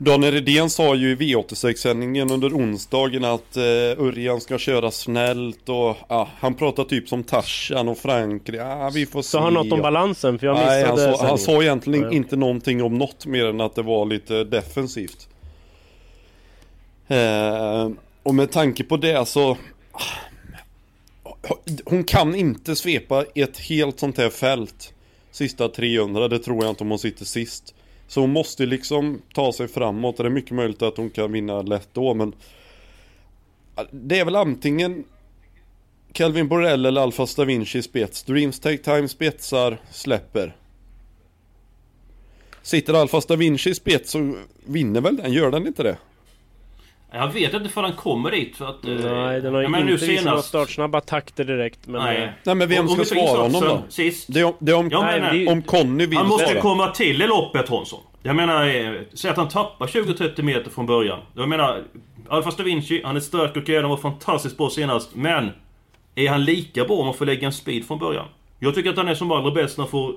Daniel 0.00 0.32
Redén 0.34 0.70
sa 0.70 0.94
ju 0.94 1.10
i 1.12 1.14
V86-sändningen 1.14 2.30
under 2.30 2.48
onsdagen 2.48 3.24
att 3.24 3.56
eh, 3.56 3.62
Örjan 4.06 4.40
ska 4.40 4.58
köra 4.58 4.90
snällt 4.90 5.68
och 5.68 5.96
ja, 6.08 6.28
han 6.38 6.54
pratar 6.54 6.84
typ 6.84 7.08
som 7.08 7.24
Tarzan 7.24 7.88
och 7.88 7.98
Frankrike. 7.98 8.58
Ja, 8.58 8.90
vi 8.94 9.06
får 9.06 9.22
se. 9.22 9.28
Sa 9.28 9.40
han 9.40 9.54
något 9.54 9.72
om 9.72 9.80
balansen? 9.82 10.38
För 10.38 10.46
jag 10.46 10.56
Nej, 10.56 10.82
missade 10.82 11.08
han 11.08 11.18
sa, 11.18 11.26
han 11.26 11.38
sa 11.38 11.62
egentligen 11.62 12.02
Ja. 12.04 12.12
inte 12.12 12.36
någonting 12.36 12.82
om 12.82 12.98
något 12.98 13.26
mer 13.26 13.44
än 13.46 13.60
att 13.60 13.74
det 13.74 13.82
var 13.82 14.06
lite 14.06 14.44
defensivt. 14.44 15.28
Eh, 17.08 17.90
och 18.22 18.34
med 18.34 18.52
tanke 18.52 18.84
på 18.84 18.96
det 18.96 19.28
så... 19.28 19.56
Hon 21.84 22.04
kan 22.04 22.34
inte 22.34 22.76
svepa 22.76 23.24
ett 23.34 23.58
helt 23.58 24.00
sånt 24.00 24.18
här 24.18 24.30
fält. 24.30 24.92
Sista 25.30 25.68
300, 25.68 26.28
det 26.28 26.38
tror 26.38 26.64
jag 26.64 26.72
inte 26.72 26.84
om 26.84 26.90
hon 26.90 26.98
sitter 26.98 27.24
sist. 27.24 27.74
Så 28.08 28.20
hon 28.20 28.32
måste 28.32 28.66
liksom 28.66 29.22
ta 29.34 29.52
sig 29.52 29.68
framåt. 29.68 30.18
och 30.18 30.24
Det 30.24 30.28
är 30.28 30.32
mycket 30.32 30.50
möjligt 30.50 30.82
att 30.82 30.96
hon 30.96 31.10
kan 31.10 31.32
vinna 31.32 31.62
lätt 31.62 31.88
då 31.92 32.14
men... 32.14 32.32
Det 33.90 34.18
är 34.18 34.24
väl 34.24 34.36
antingen 34.36 35.04
Calvin 36.12 36.48
Borrell 36.48 36.86
eller 36.86 37.00
Alfa 37.00 37.26
Stavinci 37.26 37.82
spets. 37.82 38.22
Dreams 38.22 38.60
Take 38.60 38.78
Time 38.78 39.08
spetsar, 39.08 39.78
släpper. 39.90 40.56
Sitter 42.62 42.94
Alfa 42.94 43.20
Stavinci 43.20 43.70
i 43.70 43.74
spets 43.74 44.10
så 44.10 44.34
vinner 44.64 45.00
väl 45.00 45.16
den, 45.16 45.32
gör 45.32 45.50
den 45.50 45.66
inte 45.66 45.82
det? 45.82 45.96
Jag 47.12 47.28
vet 47.32 47.54
inte 47.54 47.68
för 47.68 47.82
han 47.82 47.92
kommer 47.92 48.30
dit 48.30 48.56
för 48.56 48.66
att... 48.66 48.84
eh, 48.84 48.90
Nej, 48.90 49.40
den 49.40 49.54
har 49.54 49.60
ju 49.60 49.66
inte 49.66 49.80
nu 49.80 49.92
visat 49.92 50.08
några 50.08 50.18
senast... 50.22 50.48
startsnabba 50.48 51.00
takter 51.00 51.44
direkt. 51.44 51.86
Men 51.86 52.02
Nej. 52.04 52.22
eh, 52.22 52.30
Nej 52.44 52.54
men 52.54 52.68
vem 52.68 52.88
ska 52.88 53.04
svara 53.04 53.42
honom 53.42 53.60
då? 53.60 53.82
Sist. 53.88 54.26
Det 54.30 54.40
är 54.40 54.44
om, 54.44 54.54
det 54.58 54.72
är 54.72 54.76
om, 54.76 54.88
Jag 54.90 55.02
Nej, 55.04 55.46
är- 55.46 55.52
om 55.52 55.62
Conny 55.62 56.06
vill 56.06 56.18
Han 56.18 56.28
måste 56.28 56.46
svara. 56.46 56.60
komma 56.60 56.88
till 56.88 57.22
i 57.22 57.26
loppet 57.26 57.68
Hansson. 57.68 58.00
Jag 58.22 58.36
menar, 58.36 58.66
eh, 58.68 58.92
säg 59.14 59.30
att 59.30 59.36
han 59.36 59.48
tappar 59.48 59.86
20-30 59.86 60.42
meter 60.42 60.70
från 60.70 60.86
början. 60.86 61.18
Jag 61.36 61.48
menar, 61.48 61.82
Alfa 62.28 62.50
Stavinci, 62.50 63.02
han 63.04 63.16
är 63.16 63.20
stark 63.20 63.56
och 63.56 63.68
han 63.68 63.90
var 63.90 63.96
fantastiskt 63.96 64.56
bra 64.56 64.70
senast. 64.70 65.10
Men, 65.14 65.50
är 66.14 66.28
han 66.28 66.44
lika 66.44 66.84
bra 66.84 66.96
om 66.96 67.04
man 67.06 67.14
får 67.14 67.26
lägga 67.26 67.46
en 67.46 67.52
speed 67.52 67.86
från 67.86 67.98
början? 67.98 68.26
Jag 68.58 68.74
tycker 68.74 68.90
att 68.90 68.96
han 68.96 69.08
är 69.08 69.14
som 69.14 69.30
allra 69.32 69.50
bäst 69.50 69.78
när 69.78 69.84
han 69.84 69.90
får 69.90 70.14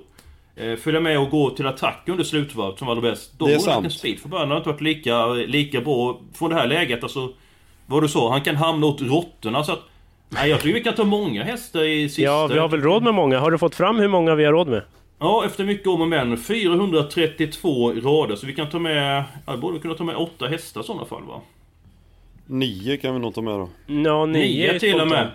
följa 0.80 1.00
med 1.00 1.20
och 1.20 1.30
gå 1.30 1.50
till 1.50 1.68
attack 1.68 2.04
under 2.08 2.24
slutvarvet 2.24 2.80
som 2.80 2.90
allra 2.90 3.02
bäst. 3.02 3.32
Då 3.38 3.46
Det 3.46 3.52
är 3.54 3.58
har 3.60 3.66
han 3.66 3.74
sant. 3.74 3.86
en 3.86 3.92
speed 3.92 4.20
från 4.20 4.32
början. 4.32 4.48
Han 4.48 4.52
har 4.52 4.58
inte 4.58 4.70
varit 4.70 4.82
lika, 4.82 5.28
lika 5.28 5.82
bra 5.82 6.20
från 6.34 6.50
det 6.50 6.56
här 6.56 6.68
läget. 6.68 7.04
Alltså, 7.04 7.30
vad 7.86 8.04
du 8.04 8.08
sa, 8.08 8.32
han 8.32 8.42
kan 8.42 8.56
hamna 8.56 8.88
åt 8.88 9.02
råttorna 9.02 9.64
så 9.64 9.72
att... 9.72 9.80
Nej, 10.30 10.50
jag 10.50 10.60
tycker 10.62 10.74
vi 10.74 10.84
kan 10.84 10.94
ta 10.94 11.04
många 11.04 11.44
hästar 11.44 11.84
i 11.84 12.10
sista... 12.10 12.22
ja, 12.22 12.48
vi 12.48 12.60
har 12.60 12.70
väl 12.70 12.82
råd 12.82 13.04
med 13.04 13.14
många. 13.14 13.40
Har 13.40 13.52
du 13.52 13.58
fått 13.58 13.76
fram 13.76 14.00
hur 14.00 14.08
många 14.08 14.36
vi 14.36 14.46
har 14.46 14.52
råd 14.52 14.68
med? 14.68 14.82
Ja, 15.20 15.46
efter 15.46 15.64
mycket 15.64 15.88
om 15.88 16.02
och 16.02 16.08
men. 16.08 16.38
432 16.38 17.92
rader, 17.92 18.36
så 18.36 18.46
vi 18.46 18.54
kan 18.56 18.70
ta 18.70 18.80
med... 18.80 19.24
Ja, 19.46 19.58
borde 19.58 19.80
kunna 19.80 19.94
ta 19.94 20.04
med 20.04 20.16
åtta 20.16 20.48
hästar 20.48 20.82
i 20.82 20.84
sådana 20.84 21.06
fall 21.06 21.24
va? 21.24 21.42
Nio 22.46 22.98
kan 22.98 23.14
vi 23.14 23.20
nog 23.20 23.34
ta 23.36 23.42
med 23.42 23.54
då. 23.54 23.70
Ja, 23.88 24.26
nio, 24.26 24.42
Nio 24.74 24.80
till 24.80 25.02
och 25.02 25.08
med. 25.08 25.32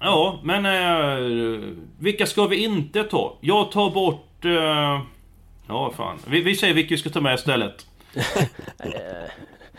Ja, 0.00 0.38
men... 0.42 0.66
Eh, 0.66 1.60
vilka 1.98 2.26
ska 2.26 2.46
vi 2.46 2.64
inte 2.64 3.04
ta? 3.04 3.36
Jag 3.40 3.72
tar 3.72 3.90
bort... 3.90 4.28
Eh, 4.44 5.00
ja, 5.68 5.92
fan. 5.96 6.18
Vi, 6.26 6.40
vi 6.40 6.54
säger 6.56 6.74
vilka 6.74 6.94
vi 6.94 6.98
ska 6.98 7.10
ta 7.10 7.20
med 7.20 7.34
istället. 7.34 7.86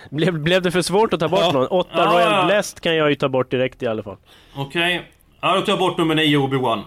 Blev, 0.09 0.39
blev 0.39 0.61
det 0.61 0.71
för 0.71 0.81
svårt 0.81 1.13
att 1.13 1.19
ta 1.19 1.27
bort 1.29 1.39
Ja. 1.41 1.51
någon? 1.51 1.67
Åtta 1.67 1.89
Ja. 1.95 2.05
Royal 2.05 2.45
Blessed 2.45 2.79
kan 2.81 2.95
jag 2.95 3.09
ju 3.09 3.15
ta 3.15 3.29
bort 3.29 3.51
direkt 3.51 3.83
i 3.83 3.87
alla 3.87 4.03
fall. 4.03 4.17
Okej. 4.55 5.11
Ja, 5.41 5.55
då 5.55 5.61
tar 5.61 5.71
jag 5.71 5.79
bort 5.79 5.97
nummer 5.97 6.15
9, 6.15 6.37
Obi-Wan. 6.37 6.81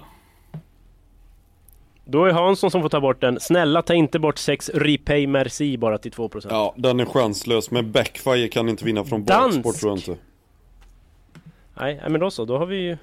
Då 2.04 2.24
är 2.24 2.32
Hansson 2.32 2.70
som 2.70 2.82
får 2.82 2.88
ta 2.88 3.00
bort 3.00 3.20
den. 3.20 3.40
Snälla 3.40 3.82
ta 3.82 3.94
inte 3.94 4.18
bort 4.18 4.38
6 4.38 4.70
Repay 4.74 5.26
Merci 5.26 5.78
bara 5.78 5.98
till 5.98 6.12
2%. 6.12 6.46
Ja, 6.50 6.74
den 6.76 7.00
är 7.00 7.04
chanslös. 7.04 7.70
Men 7.70 7.92
Backfire 7.92 8.48
kan 8.48 8.68
inte 8.68 8.84
vinna 8.84 9.04
från 9.04 9.24
Dansk. 9.24 9.56
baksport 9.62 9.80
tror 9.80 9.90
jag 9.92 9.98
inte. 9.98 10.16
Nej, 11.80 11.98
nej, 12.02 12.10
men 12.10 12.20
då 12.20 12.30
så. 12.30 12.44
Då 12.44 12.58
har 12.58 12.66
vi 12.66 12.76
ju 12.76 12.98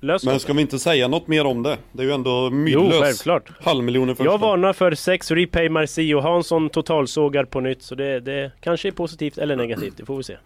löst 0.00 0.24
Men 0.24 0.34
det. 0.34 0.40
ska 0.40 0.52
vi 0.52 0.60
inte 0.60 0.78
säga 0.78 1.08
något 1.08 1.26
mer 1.28 1.44
om 1.46 1.62
det? 1.62 1.78
Det 1.92 2.02
är 2.02 2.06
ju 2.06 2.12
ändå 2.12 2.30
Jo, 2.30 2.50
myllös. 2.50 3.00
självklart. 3.00 3.50
Halvmiljoner 3.64 4.14
första. 4.14 4.24
Jag 4.32 4.38
varnar 4.38 4.72
för 4.72 4.94
6 4.94 5.30
Repay 5.30 5.68
Merci 5.68 6.14
och 6.14 6.22
Hansson 6.22 6.68
totalsågar 6.70 7.44
på 7.44 7.60
nytt. 7.60 7.82
Så 7.82 7.94
det, 7.94 8.20
det 8.20 8.52
kanske 8.60 8.88
är 8.88 8.92
positivt 8.92 9.38
eller 9.38 9.56
negativt. 9.56 9.94
Det 9.96 10.04
får 10.04 10.16
vi 10.16 10.22
se. 10.22 10.36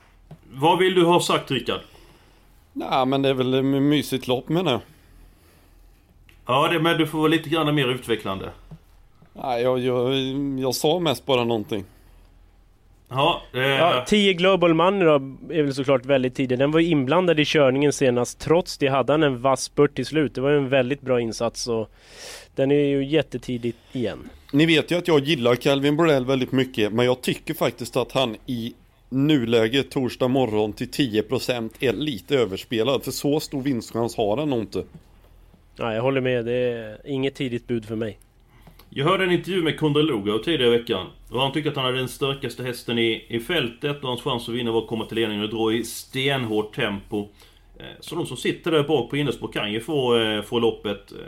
Vad 0.53 0.79
vill 0.79 0.95
du 0.95 1.05
ha 1.05 1.21
sagt, 1.21 1.51
Rickard? 1.51 1.81
Nej 2.73 3.07
men 3.07 3.23
det 3.23 3.29
är 3.29 3.35
väl 3.35 3.55
ett 3.55 3.65
mysigt 3.65 4.27
lopp 4.29 4.49
menar 4.49 4.73
jag. 4.73 4.81
Ja, 6.47 6.69
det, 6.73 6.81
men 6.81 6.99
du 6.99 7.07
får 7.07 7.19
vara 7.19 7.29
lite 7.29 7.49
grann 7.49 7.75
mer 7.75 7.89
utvecklande. 7.89 8.51
Nej, 9.33 9.63
jag, 9.63 9.79
jag, 9.79 10.15
jag 10.61 10.75
sa 10.75 10.99
mest 10.99 11.27
bara 11.27 11.45
någonting. 11.45 11.85
Ja, 13.09 13.43
eh, 13.55 13.61
Ja, 13.61 14.05
10 14.09 14.33
Global 14.33 14.75
Money 14.75 15.05
då 15.05 15.15
är 15.55 15.63
väl 15.63 15.75
såklart 15.75 16.07
väldigt 16.07 16.35
tidig. 16.35 16.59
Den 16.59 16.71
var 16.71 16.81
ju 16.81 16.87
inblandad 16.87 17.41
i 17.41 17.45
körningen 17.45 17.93
senast. 17.93 18.39
Trots 18.41 18.79
det 18.79 18.89
hade 18.89 19.13
han 19.13 19.23
en 19.23 19.41
vass 19.41 19.63
spurt 19.63 19.95
till 19.95 20.07
slut. 20.07 20.35
Det 20.35 20.41
var 20.41 20.51
ju 20.51 20.57
en 20.57 20.69
väldigt 20.69 21.01
bra 21.01 21.21
insats. 21.21 21.67
Och 21.67 21.91
den 22.55 22.71
är 22.71 22.85
ju 22.85 23.05
jättetidigt 23.05 23.79
igen. 23.93 24.29
Ni 24.53 24.67
vet 24.67 24.91
ju 24.91 24.99
att 24.99 25.09
jag 25.09 25.21
gillar 25.21 25.55
Calvin 25.55 25.97
Borrell 25.97 26.25
väldigt 26.25 26.53
mycket. 26.53 26.93
Men 26.93 27.07
jag 27.07 27.21
tycker 27.23 27.55
faktiskt 27.55 27.97
att 27.97 28.13
han 28.13 28.37
i 28.47 28.75
nuläget 29.09 29.91
torsdag 29.91 30.29
morgon 30.29 30.73
till 30.73 30.89
10% 30.91 31.71
är 31.81 31.93
lite 31.93 32.37
överspelad. 32.37 33.05
För 33.05 33.11
så 33.11 33.41
stor 33.41 33.63
vinstchans 33.63 34.17
har 34.17 34.37
han 34.37 34.51
nog 34.51 34.61
inte. 34.61 34.85
Ja, 35.77 35.95
jag 35.95 36.03
håller 36.03 36.21
med. 36.21 36.45
Det 36.45 36.53
är 36.53 36.99
inget 37.05 37.35
tidigt 37.35 37.67
bud 37.67 37.85
för 37.85 37.97
mig. 37.97 38.19
Jag 38.97 39.05
hörde 39.05 39.25
en 39.25 39.31
intervju 39.33 39.63
med 39.63 39.79
Kondrelogao 39.79 40.39
tidigare 40.39 40.75
i 40.75 40.79
veckan. 40.79 41.07
Och 41.31 41.41
han 41.41 41.53
tyckte 41.53 41.71
att 41.71 41.77
han 41.77 41.85
hade 41.85 41.99
den 41.99 42.09
starkaste 42.09 42.63
hästen 42.63 42.99
i, 42.99 43.25
i 43.29 43.41
fältet 43.41 44.03
och 44.03 44.09
hans 44.09 44.23
chans 44.23 44.49
att 44.49 44.55
vinna 44.55 44.73
var 44.73 44.83
att 44.83 44.89
komma 44.89 45.05
till 45.05 45.17
ledningen 45.17 45.45
och 45.45 45.51
dra 45.51 45.73
i 45.73 45.85
stenhårt 45.85 46.75
tempo. 46.75 47.29
Eh, 47.79 47.85
Så 48.01 48.15
de 48.15 48.27
som 48.27 48.37
sitter 48.37 48.71
där 48.71 48.83
bak 48.83 49.11
på 49.11 49.17
innerspår 49.17 49.49
kan 49.53 49.73
ju 49.73 49.81
få, 49.81 50.19
eh, 50.19 50.43
få 50.43 50.59
loppet. 50.59 51.13
Eh, 51.13 51.19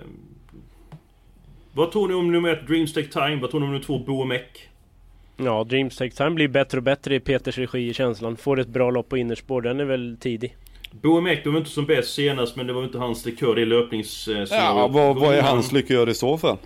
Vad 1.73 1.93
tror 1.93 2.09
ni 2.09 2.15
om 2.15 2.33
nummer 2.33 2.49
ett 2.49 2.67
Dreams 2.67 2.93
Take 2.93 3.09
Time? 3.09 3.37
Vad 3.37 3.51
tror 3.51 3.61
ni 3.61 3.67
om 3.67 3.73
nummer 3.73 3.85
två 3.85 3.99
Boemek? 3.99 4.69
Ja, 5.37 5.65
Dreams 5.65 5.97
Take 5.97 6.17
Time 6.17 6.31
blir 6.31 6.49
bättre 6.49 6.79
och 6.79 6.83
bättre 6.85 7.15
i 7.15 7.21
Peters 7.21 7.59
regi 7.59 7.89
i 7.89 7.95
känslan. 7.95 8.37
Får 8.37 8.61
ett 8.61 8.69
bra 8.69 8.91
lopp 8.91 9.09
på 9.09 9.17
innerspår. 9.17 9.63
Den 9.63 9.81
är 9.81 9.85
väl 9.85 10.17
tidig. 10.21 10.57
Boemek, 11.03 11.45
det 11.45 11.51
var 11.51 11.59
inte 11.59 11.71
som 11.71 11.87
bäst 11.87 12.15
senast 12.15 12.57
men 12.57 12.67
det 12.67 12.73
var 12.73 12.85
inte 12.85 12.99
hans 12.99 13.27
likör 13.27 13.59
i 13.59 13.65
löpningsscenariot. 13.67 14.51
Ja, 14.51 14.89
vad, 14.93 15.17
vad 15.17 15.35
är 15.35 15.43
hans 15.43 15.73
likör 15.73 16.09
i 16.09 16.15
så 16.15 16.39
fall? 16.39 16.57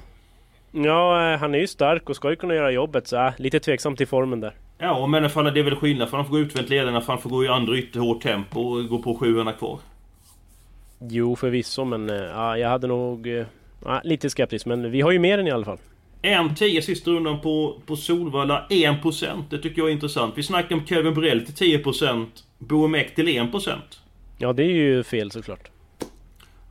Ja, 0.72 1.32
eh, 1.32 1.38
han 1.38 1.54
är 1.54 1.58
ju 1.58 1.66
stark 1.66 2.10
och 2.10 2.16
ska 2.16 2.30
ju 2.30 2.36
kunna 2.36 2.54
göra 2.54 2.70
jobbet. 2.70 3.06
Så 3.06 3.16
äh, 3.16 3.32
lite 3.38 3.60
tveksam 3.60 3.96
till 3.96 4.06
formen 4.06 4.40
där. 4.40 4.54
Ja, 4.78 5.06
men 5.06 5.22
det 5.22 5.28
är 5.60 5.62
väl 5.62 5.76
skillnad 5.76 6.08
för 6.10 6.16
han 6.16 6.26
får 6.26 6.32
gå 6.32 6.38
utvänt 6.38 6.68
ledarna 6.68 7.00
för 7.00 7.12
han 7.12 7.22
får 7.22 7.30
gå 7.30 7.44
i 7.44 7.48
andra 7.48 7.76
ytterhårt 7.76 8.22
tempo 8.22 8.60
och 8.60 8.88
gå 8.88 8.98
på 8.98 9.14
700 9.16 9.52
kvar. 9.52 9.78
Jo, 11.08 11.36
förvisso, 11.36 11.84
men 11.84 12.10
eh, 12.10 12.16
ja, 12.16 12.58
jag 12.58 12.68
hade 12.68 12.86
nog... 12.86 13.26
eh, 13.38 13.46
Ja, 13.84 14.00
lite 14.04 14.30
skeptisk, 14.30 14.66
men 14.66 14.90
vi 14.90 15.00
har 15.00 15.10
ju 15.10 15.18
mer 15.18 15.38
än 15.38 15.46
i 15.46 15.50
alla 15.50 15.64
fall. 15.64 15.78
En 16.22 16.54
10 16.54 16.82
sista 16.82 17.10
rundan 17.10 17.40
på, 17.40 17.80
på 17.86 17.96
Solvalla, 17.96 18.66
1%. 18.70 19.42
Det 19.50 19.58
tycker 19.58 19.78
jag 19.82 19.88
är 19.88 19.92
intressant. 19.92 20.38
Vi 20.38 20.42
snackar 20.42 20.76
om 20.76 20.86
Kevin 20.86 21.14
Borrell 21.14 21.46
till 21.46 21.82
10%, 21.84 22.26
Boemek 22.58 23.14
till 23.14 23.28
1%. 23.28 23.70
Ja, 24.38 24.52
det 24.52 24.62
är 24.62 24.66
ju 24.68 25.02
fel 25.02 25.30
såklart. 25.30 25.70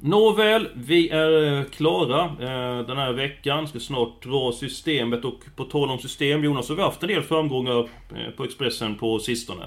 Nåväl, 0.02 0.68
vi 0.74 1.10
är 1.10 1.58
eh, 1.58 1.64
klara 1.64 2.24
eh, 2.24 2.86
den 2.88 2.98
här 2.98 3.14
veckan. 3.14 3.68
Ska 3.68 3.80
snart 3.80 4.24
dra 4.24 4.52
systemet 4.52 5.26
och 5.26 5.40
på 5.56 5.64
tal 5.64 5.90
om 5.90 6.00
system 6.00 6.44
Jonas, 6.44 6.70
har 6.70 6.76
vi 6.76 6.82
haft 6.82 7.04
en 7.04 7.10
del 7.10 7.24
framgångar 7.24 7.80
eh, 7.80 8.32
på 8.38 8.44
Expressen 8.44 8.96
på 8.96 9.20
sistone. 9.20 9.66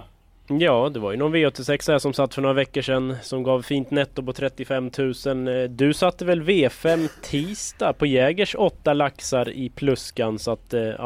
Ja, 0.49 0.89
det 0.95 1.01
var 1.01 1.11
ju 1.11 1.17
någon 1.19 1.35
V86 1.35 1.91
här 1.93 1.99
som 1.99 2.13
satt 2.13 2.35
för 2.35 2.43
några 2.43 2.55
veckor 2.55 2.83
sedan 2.83 3.17
som 3.23 3.43
gav 3.43 3.63
fint 3.63 3.91
netto 3.91 4.23
på 4.23 4.33
35 4.33 4.91
000. 4.99 5.49
Eh, 5.49 5.63
Du 5.71 5.95
satte 5.95 6.25
väl 6.25 6.43
V5 6.43 7.09
tisdag 7.23 7.93
på 7.93 8.07
Jägers 8.07 8.55
åtta 8.59 8.93
laxar 8.93 9.51
i 9.51 9.69
pluskan 9.71 10.39
så 10.39 10.51
att 10.51 10.67
ja, 10.71 10.77
det, 10.77 10.97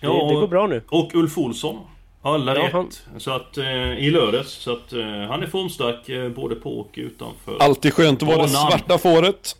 Ja, 0.00 0.28
det 0.28 0.34
går 0.34 0.48
bra 0.48 0.66
nu. 0.66 0.82
Och 0.88 1.14
Ulf 1.14 1.38
Olsson. 1.38 1.76
Alla 2.26 2.56
Ja, 2.56 2.62
rätt. 2.62 3.02
Så 3.18 3.30
att, 3.30 3.58
eh, 3.58 3.98
I 3.98 4.10
lördags. 4.10 4.50
Så 4.50 4.72
att 4.72 4.92
eh, 4.92 5.00
han 5.00 5.42
är 5.42 5.46
formstark 5.46 6.08
eh, 6.08 6.28
både 6.28 6.54
på 6.54 6.80
och 6.80 6.90
utanför. 6.94 7.56
Alltid 7.60 7.94
skönt 7.94 8.22
att 8.22 8.28
vara 8.28 8.42
det 8.42 8.48
svarta 8.48 8.98
fåret. 8.98 9.56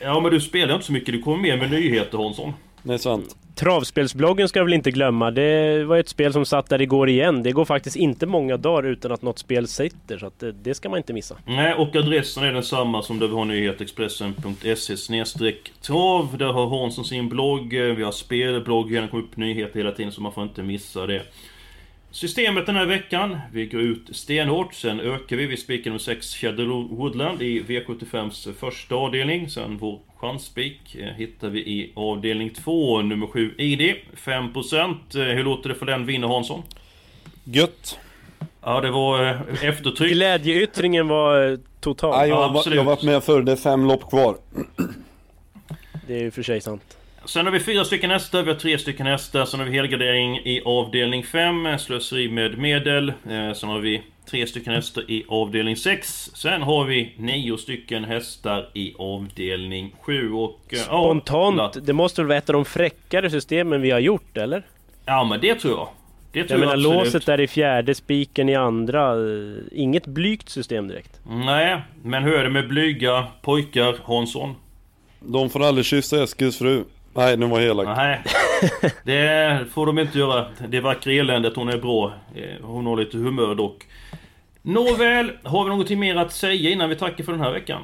Ja 0.00 0.20
men 0.20 0.30
du 0.30 0.40
spelar 0.40 0.74
inte 0.74 0.86
så 0.86 0.92
mycket, 0.92 1.14
du 1.14 1.22
kommer 1.22 1.38
med 1.38 1.58
med 1.58 1.70
nyheter 1.70 2.18
Hansson. 2.18 2.52
Det 2.82 2.94
är 2.94 2.98
sant. 2.98 3.36
Travspelsbloggen 3.54 4.48
ska 4.48 4.60
vi 4.60 4.64
väl 4.64 4.74
inte 4.74 4.90
glömma. 4.90 5.30
Det 5.30 5.84
var 5.84 5.96
ett 5.96 6.08
spel 6.08 6.32
som 6.32 6.44
satt 6.44 6.68
där 6.68 6.82
igår 6.82 7.08
igen. 7.08 7.42
Det 7.42 7.52
går 7.52 7.64
faktiskt 7.64 7.96
inte 7.96 8.26
många 8.26 8.56
dagar 8.56 8.88
utan 8.88 9.12
att 9.12 9.22
något 9.22 9.38
spel 9.38 9.68
sitter. 9.68 10.18
Så 10.18 10.26
att 10.26 10.38
det, 10.38 10.52
det 10.52 10.74
ska 10.74 10.88
man 10.88 10.96
inte 10.96 11.12
missa. 11.12 11.36
Nej, 11.46 11.74
och 11.74 11.96
adressen 11.96 12.44
är 12.44 12.52
densamma 12.52 13.02
som 13.02 13.18
där 13.18 13.26
vi 13.26 13.34
har 13.34 13.44
nyhetexpressen.se 13.44 14.96
trav. 15.80 16.36
Där 16.38 16.52
har 16.52 16.80
Hansson 16.80 17.04
sin 17.04 17.28
blogg. 17.28 17.72
Vi 17.72 18.02
har 18.02 18.12
spelblogg. 18.12 18.92
Det 18.92 19.08
kommer 19.10 19.24
upp 19.24 19.36
nyheter 19.36 19.78
hela 19.78 19.92
tiden 19.92 20.12
så 20.12 20.20
man 20.20 20.32
får 20.32 20.42
inte 20.42 20.62
missa 20.62 21.06
det. 21.06 21.22
Systemet 22.12 22.66
den 22.66 22.76
här 22.76 22.86
veckan, 22.86 23.38
vi 23.52 23.66
går 23.66 23.80
ut 23.80 24.16
stenhårt, 24.16 24.74
sen 24.74 25.00
ökar 25.00 25.36
vi. 25.36 25.46
Vi 25.46 25.56
spikar 25.56 25.90
nummer 25.90 25.98
6 25.98 26.34
Shadow 26.34 26.88
Woodland 26.96 27.42
i 27.42 27.62
V75s 27.62 28.52
första 28.52 28.94
avdelning. 28.94 29.48
Sen 29.50 29.78
vår 29.78 30.00
chansspik 30.16 30.94
eh, 30.94 31.06
hittar 31.06 31.48
vi 31.48 31.60
i 31.60 31.92
avdelning 31.94 32.50
2, 32.50 33.02
nummer 33.02 33.26
7 33.26 33.54
ID, 33.58 33.94
5%. 34.16 34.94
Eh, 35.14 35.36
hur 35.36 35.44
låter 35.44 35.68
det 35.68 35.74
för 35.74 35.86
den 35.86 36.06
vinner 36.06 36.28
Hansson? 36.28 36.62
Gött. 37.44 37.98
Ja, 38.62 38.80
det 38.80 38.90
var 38.90 39.24
eh, 39.24 39.64
eftertryck. 39.64 40.12
Glädjeyttringen 40.12 41.08
var 41.08 41.58
total. 41.80 42.10
Ja, 42.10 42.26
jag, 42.26 42.38
Ja, 42.38 42.62
har, 42.64 42.74
jag 42.74 42.80
har 42.80 42.84
varit 42.84 43.02
med 43.02 43.24
förr, 43.24 43.42
det 43.42 43.52
är 43.52 43.56
fem 43.56 43.84
lopp 43.84 44.10
kvar. 44.10 44.36
Det 46.06 46.14
är 46.14 46.22
ju 46.22 46.30
för 46.30 46.42
sig 46.42 46.60
sant. 46.60 46.96
Sen 47.24 47.44
har 47.46 47.52
vi 47.52 47.60
fyra 47.60 47.84
stycken 47.84 48.10
hästar, 48.10 48.42
vi 48.42 48.50
har 48.52 48.58
tre 48.58 48.78
stycken 48.78 49.06
hästar, 49.06 49.44
sen 49.44 49.60
har 49.60 49.66
vi 49.66 49.72
helgardering 49.76 50.36
i 50.38 50.62
avdelning 50.64 51.22
5, 51.24 51.78
slöseri 51.78 52.28
med 52.28 52.58
medel. 52.58 53.08
Eh, 53.08 53.52
sen 53.54 53.68
har 53.68 53.78
vi 53.78 54.02
tre 54.30 54.46
stycken 54.46 54.72
hästar 54.74 55.10
i 55.10 55.24
avdelning 55.28 55.76
6. 55.76 56.30
Sen 56.34 56.62
har 56.62 56.84
vi 56.84 57.14
nio 57.18 57.56
stycken 57.56 58.04
hästar 58.04 58.68
i 58.74 58.94
avdelning 58.98 59.94
7 60.02 60.32
och... 60.32 60.60
eh, 60.68 60.78
ja, 60.78 60.84
Spontant, 60.84 61.86
det 61.86 61.92
måste 61.92 62.20
väl 62.20 62.28
vara 62.28 62.38
ett 62.38 62.48
av 62.50 62.54
de 62.54 62.64
fräckare 62.64 63.30
systemen 63.30 63.80
vi 63.82 63.90
har 63.90 64.00
gjort, 64.00 64.36
eller? 64.36 64.62
Ja 65.06 65.24
men 65.24 65.40
det 65.40 65.54
tror 65.54 65.72
jag. 65.78 65.88
Det 66.32 66.44
tror 66.44 66.60
Jag 66.60 66.70
jag, 66.72 66.78
menar 66.78 66.90
absolut. 66.92 67.12
låset 67.14 67.28
är 67.28 67.40
i 67.40 67.46
fjärde, 67.48 67.94
spiken 67.94 68.48
i 68.48 68.54
andra. 68.54 69.12
eh, 69.12 69.56
Inget 69.72 70.06
blygt 70.06 70.48
system 70.48 70.88
direkt. 70.88 71.20
Nej, 71.28 71.80
men 72.02 72.22
hur 72.22 72.34
är 72.34 72.44
det 72.44 72.50
med 72.50 72.68
blyga 72.68 73.26
pojkar, 73.42 73.96
Hansson? 74.04 74.54
De 75.20 75.50
får 75.50 75.62
aldrig 75.64 75.84
kyssa 75.84 76.22
Eskils 76.22 76.58
fru. 76.58 76.84
Nej, 77.14 77.36
nu 77.36 77.46
var 77.46 77.60
jag 77.60 77.70
elak. 77.70 77.96
Nej, 77.96 78.20
det 79.04 79.64
får 79.72 79.86
de 79.86 79.98
inte 79.98 80.18
göra. 80.18 80.46
Det 80.68 80.80
vackra 80.80 81.12
eländet, 81.12 81.56
hon 81.56 81.68
är 81.68 81.78
bra. 81.78 82.12
Eh, 82.34 82.42
Hon 82.66 82.86
har 82.86 82.96
lite 82.96 83.16
humör 83.16 83.54
dock. 83.54 83.86
Nåväl, 84.62 85.32
har 85.42 85.64
vi 85.64 85.70
någonting 85.70 85.98
mer 86.00 86.16
att 86.16 86.32
säga 86.32 86.70
innan 86.70 86.88
vi 86.88 86.96
tackar 86.96 87.24
för 87.24 87.32
den 87.32 87.40
här 87.40 87.52
veckan? 87.52 87.82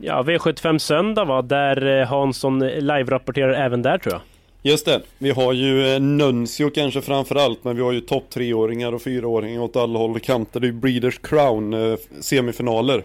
Ja, 0.00 0.22
V75 0.22 0.78
söndag 0.78 1.24
va, 1.24 1.42
där 1.42 2.00
eh, 2.00 2.06
Hansson 2.06 2.58
live-rapporterar 2.68 3.52
även 3.54 3.82
där 3.82 3.98
tror 3.98 4.12
jag. 4.14 4.22
Just 4.62 4.86
det, 4.86 5.00
vi 5.18 5.30
har 5.30 5.52
ju 5.52 5.94
eh, 5.94 6.00
Nuncio 6.00 6.70
kanske 6.70 7.00
framförallt 7.02 7.64
Men 7.64 7.76
vi 7.76 7.82
har 7.82 7.92
ju 7.92 8.00
topp 8.00 8.30
treåringar 8.30 8.92
och 8.92 9.02
fyraåringar 9.02 9.60
åt 9.60 9.76
alla 9.76 9.98
håll 9.98 10.10
och 10.10 10.22
kanter 10.22 10.60
Det 10.60 10.66
är 10.66 10.68
ju 10.68 10.78
Breeders 10.78 11.18
Crown 11.18 11.74
eh, 11.74 11.96
semifinaler 12.20 13.02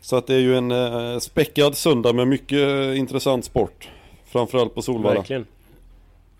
Så 0.00 0.16
att 0.16 0.26
det 0.26 0.34
är 0.34 0.38
ju 0.38 0.56
en 0.56 0.70
eh, 0.70 1.18
späckad 1.18 1.76
söndag 1.76 2.12
med 2.12 2.28
mycket 2.28 2.58
eh, 2.58 2.98
intressant 2.98 3.44
sport 3.44 3.88
Framförallt 4.32 4.74
på 4.74 4.82
Solvalla 4.82 5.14
Verkligen. 5.14 5.46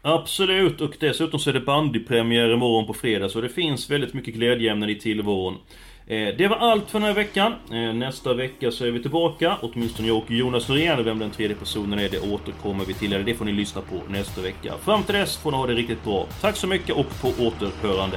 Absolut, 0.03 0.81
och 0.81 0.95
dessutom 1.01 1.41
så 1.41 1.51
är 1.51 1.55
det 1.55 1.61
bandypremiär 1.61 2.53
imorgon 2.53 2.87
på 2.87 2.95
fredag 2.95 3.29
så 3.29 3.41
det 3.41 3.49
finns 3.49 3.91
väldigt 3.91 4.15
mycket 4.15 4.35
glädjeämnen 4.35 4.91
i 4.91 4.95
tillvaron. 4.95 5.55
Eh, 6.07 6.29
Det 6.39 6.49
var 6.49 6.57
allt 6.57 6.91
för 6.91 6.99
den 6.99 7.09
här 7.09 7.15
veckan. 7.15 7.53
Eh, 7.71 7.95
Nästa 7.95 8.35
vecka 8.35 8.71
så 8.71 8.85
är 8.85 8.91
vi 8.91 9.03
tillbaka, 9.03 9.57
åtminstone 9.63 10.09
jag 10.09 10.17
och 10.17 10.31
Jonas 10.31 10.69
Norén. 10.69 11.05
Vem 11.05 11.19
den 11.19 11.31
tredje 11.31 11.57
personen 11.57 11.99
är, 11.99 12.09
det 12.09 12.21
återkommer 12.33 12.85
vi 12.85 12.95
till. 12.95 13.11
Det 13.11 13.35
får 13.35 13.45
ni 13.45 13.53
lyssna 13.53 13.81
på 13.83 14.13
nästa 14.13 14.41
vecka. 14.41 14.75
Fram 14.85 15.03
till 15.03 15.15
dess 15.15 15.37
får 15.37 15.51
ni 15.51 15.57
ha 15.57 15.67
det 15.67 15.75
riktigt 15.75 16.05
bra. 16.05 16.27
Tack 16.41 16.57
så 16.57 16.67
mycket 16.67 16.97
och 16.97 17.21
på 17.21 17.29
återhörande. 17.47 18.17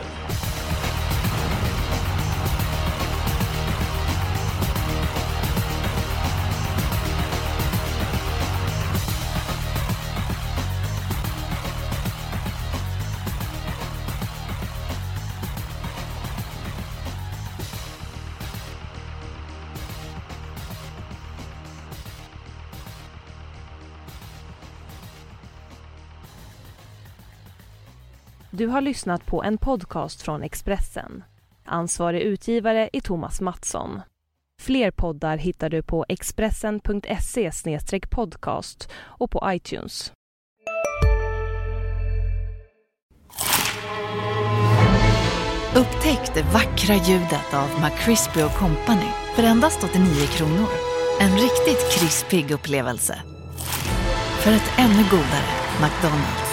Du 28.65 28.69
har 28.69 28.81
lyssnat 28.81 29.25
på 29.25 29.43
en 29.43 29.57
podcast 29.57 30.21
från 30.21 30.43
Expressen. 30.43 31.23
Ansvarig 31.65 32.21
utgivare 32.21 32.89
är 32.93 33.01
Thomas 33.01 33.41
Mattsson. 33.41 34.01
Fler 34.61 34.91
poddar 34.91 35.37
hittar 35.37 35.69
du 35.69 35.83
på 35.83 36.05
expressen.se 36.09 37.51
podcast 38.09 38.89
och 38.95 39.31
på 39.31 39.43
iTunes. 39.47 40.13
Upptäck 45.75 46.33
det 46.33 46.43
vackra 46.53 46.95
ljudet 46.95 47.53
av 47.53 47.69
McCrispy 47.81 48.41
Company 48.41 49.09
för 49.35 49.43
endast 49.43 49.83
89 49.83 50.07
kronor. 50.27 50.69
En 51.19 51.31
riktigt 51.31 51.91
krispig 51.91 52.51
upplevelse. 52.51 53.21
För 54.43 54.51
ett 54.51 54.71
ännu 54.77 55.03
godare 55.11 55.49
McDonalds. 55.81 56.44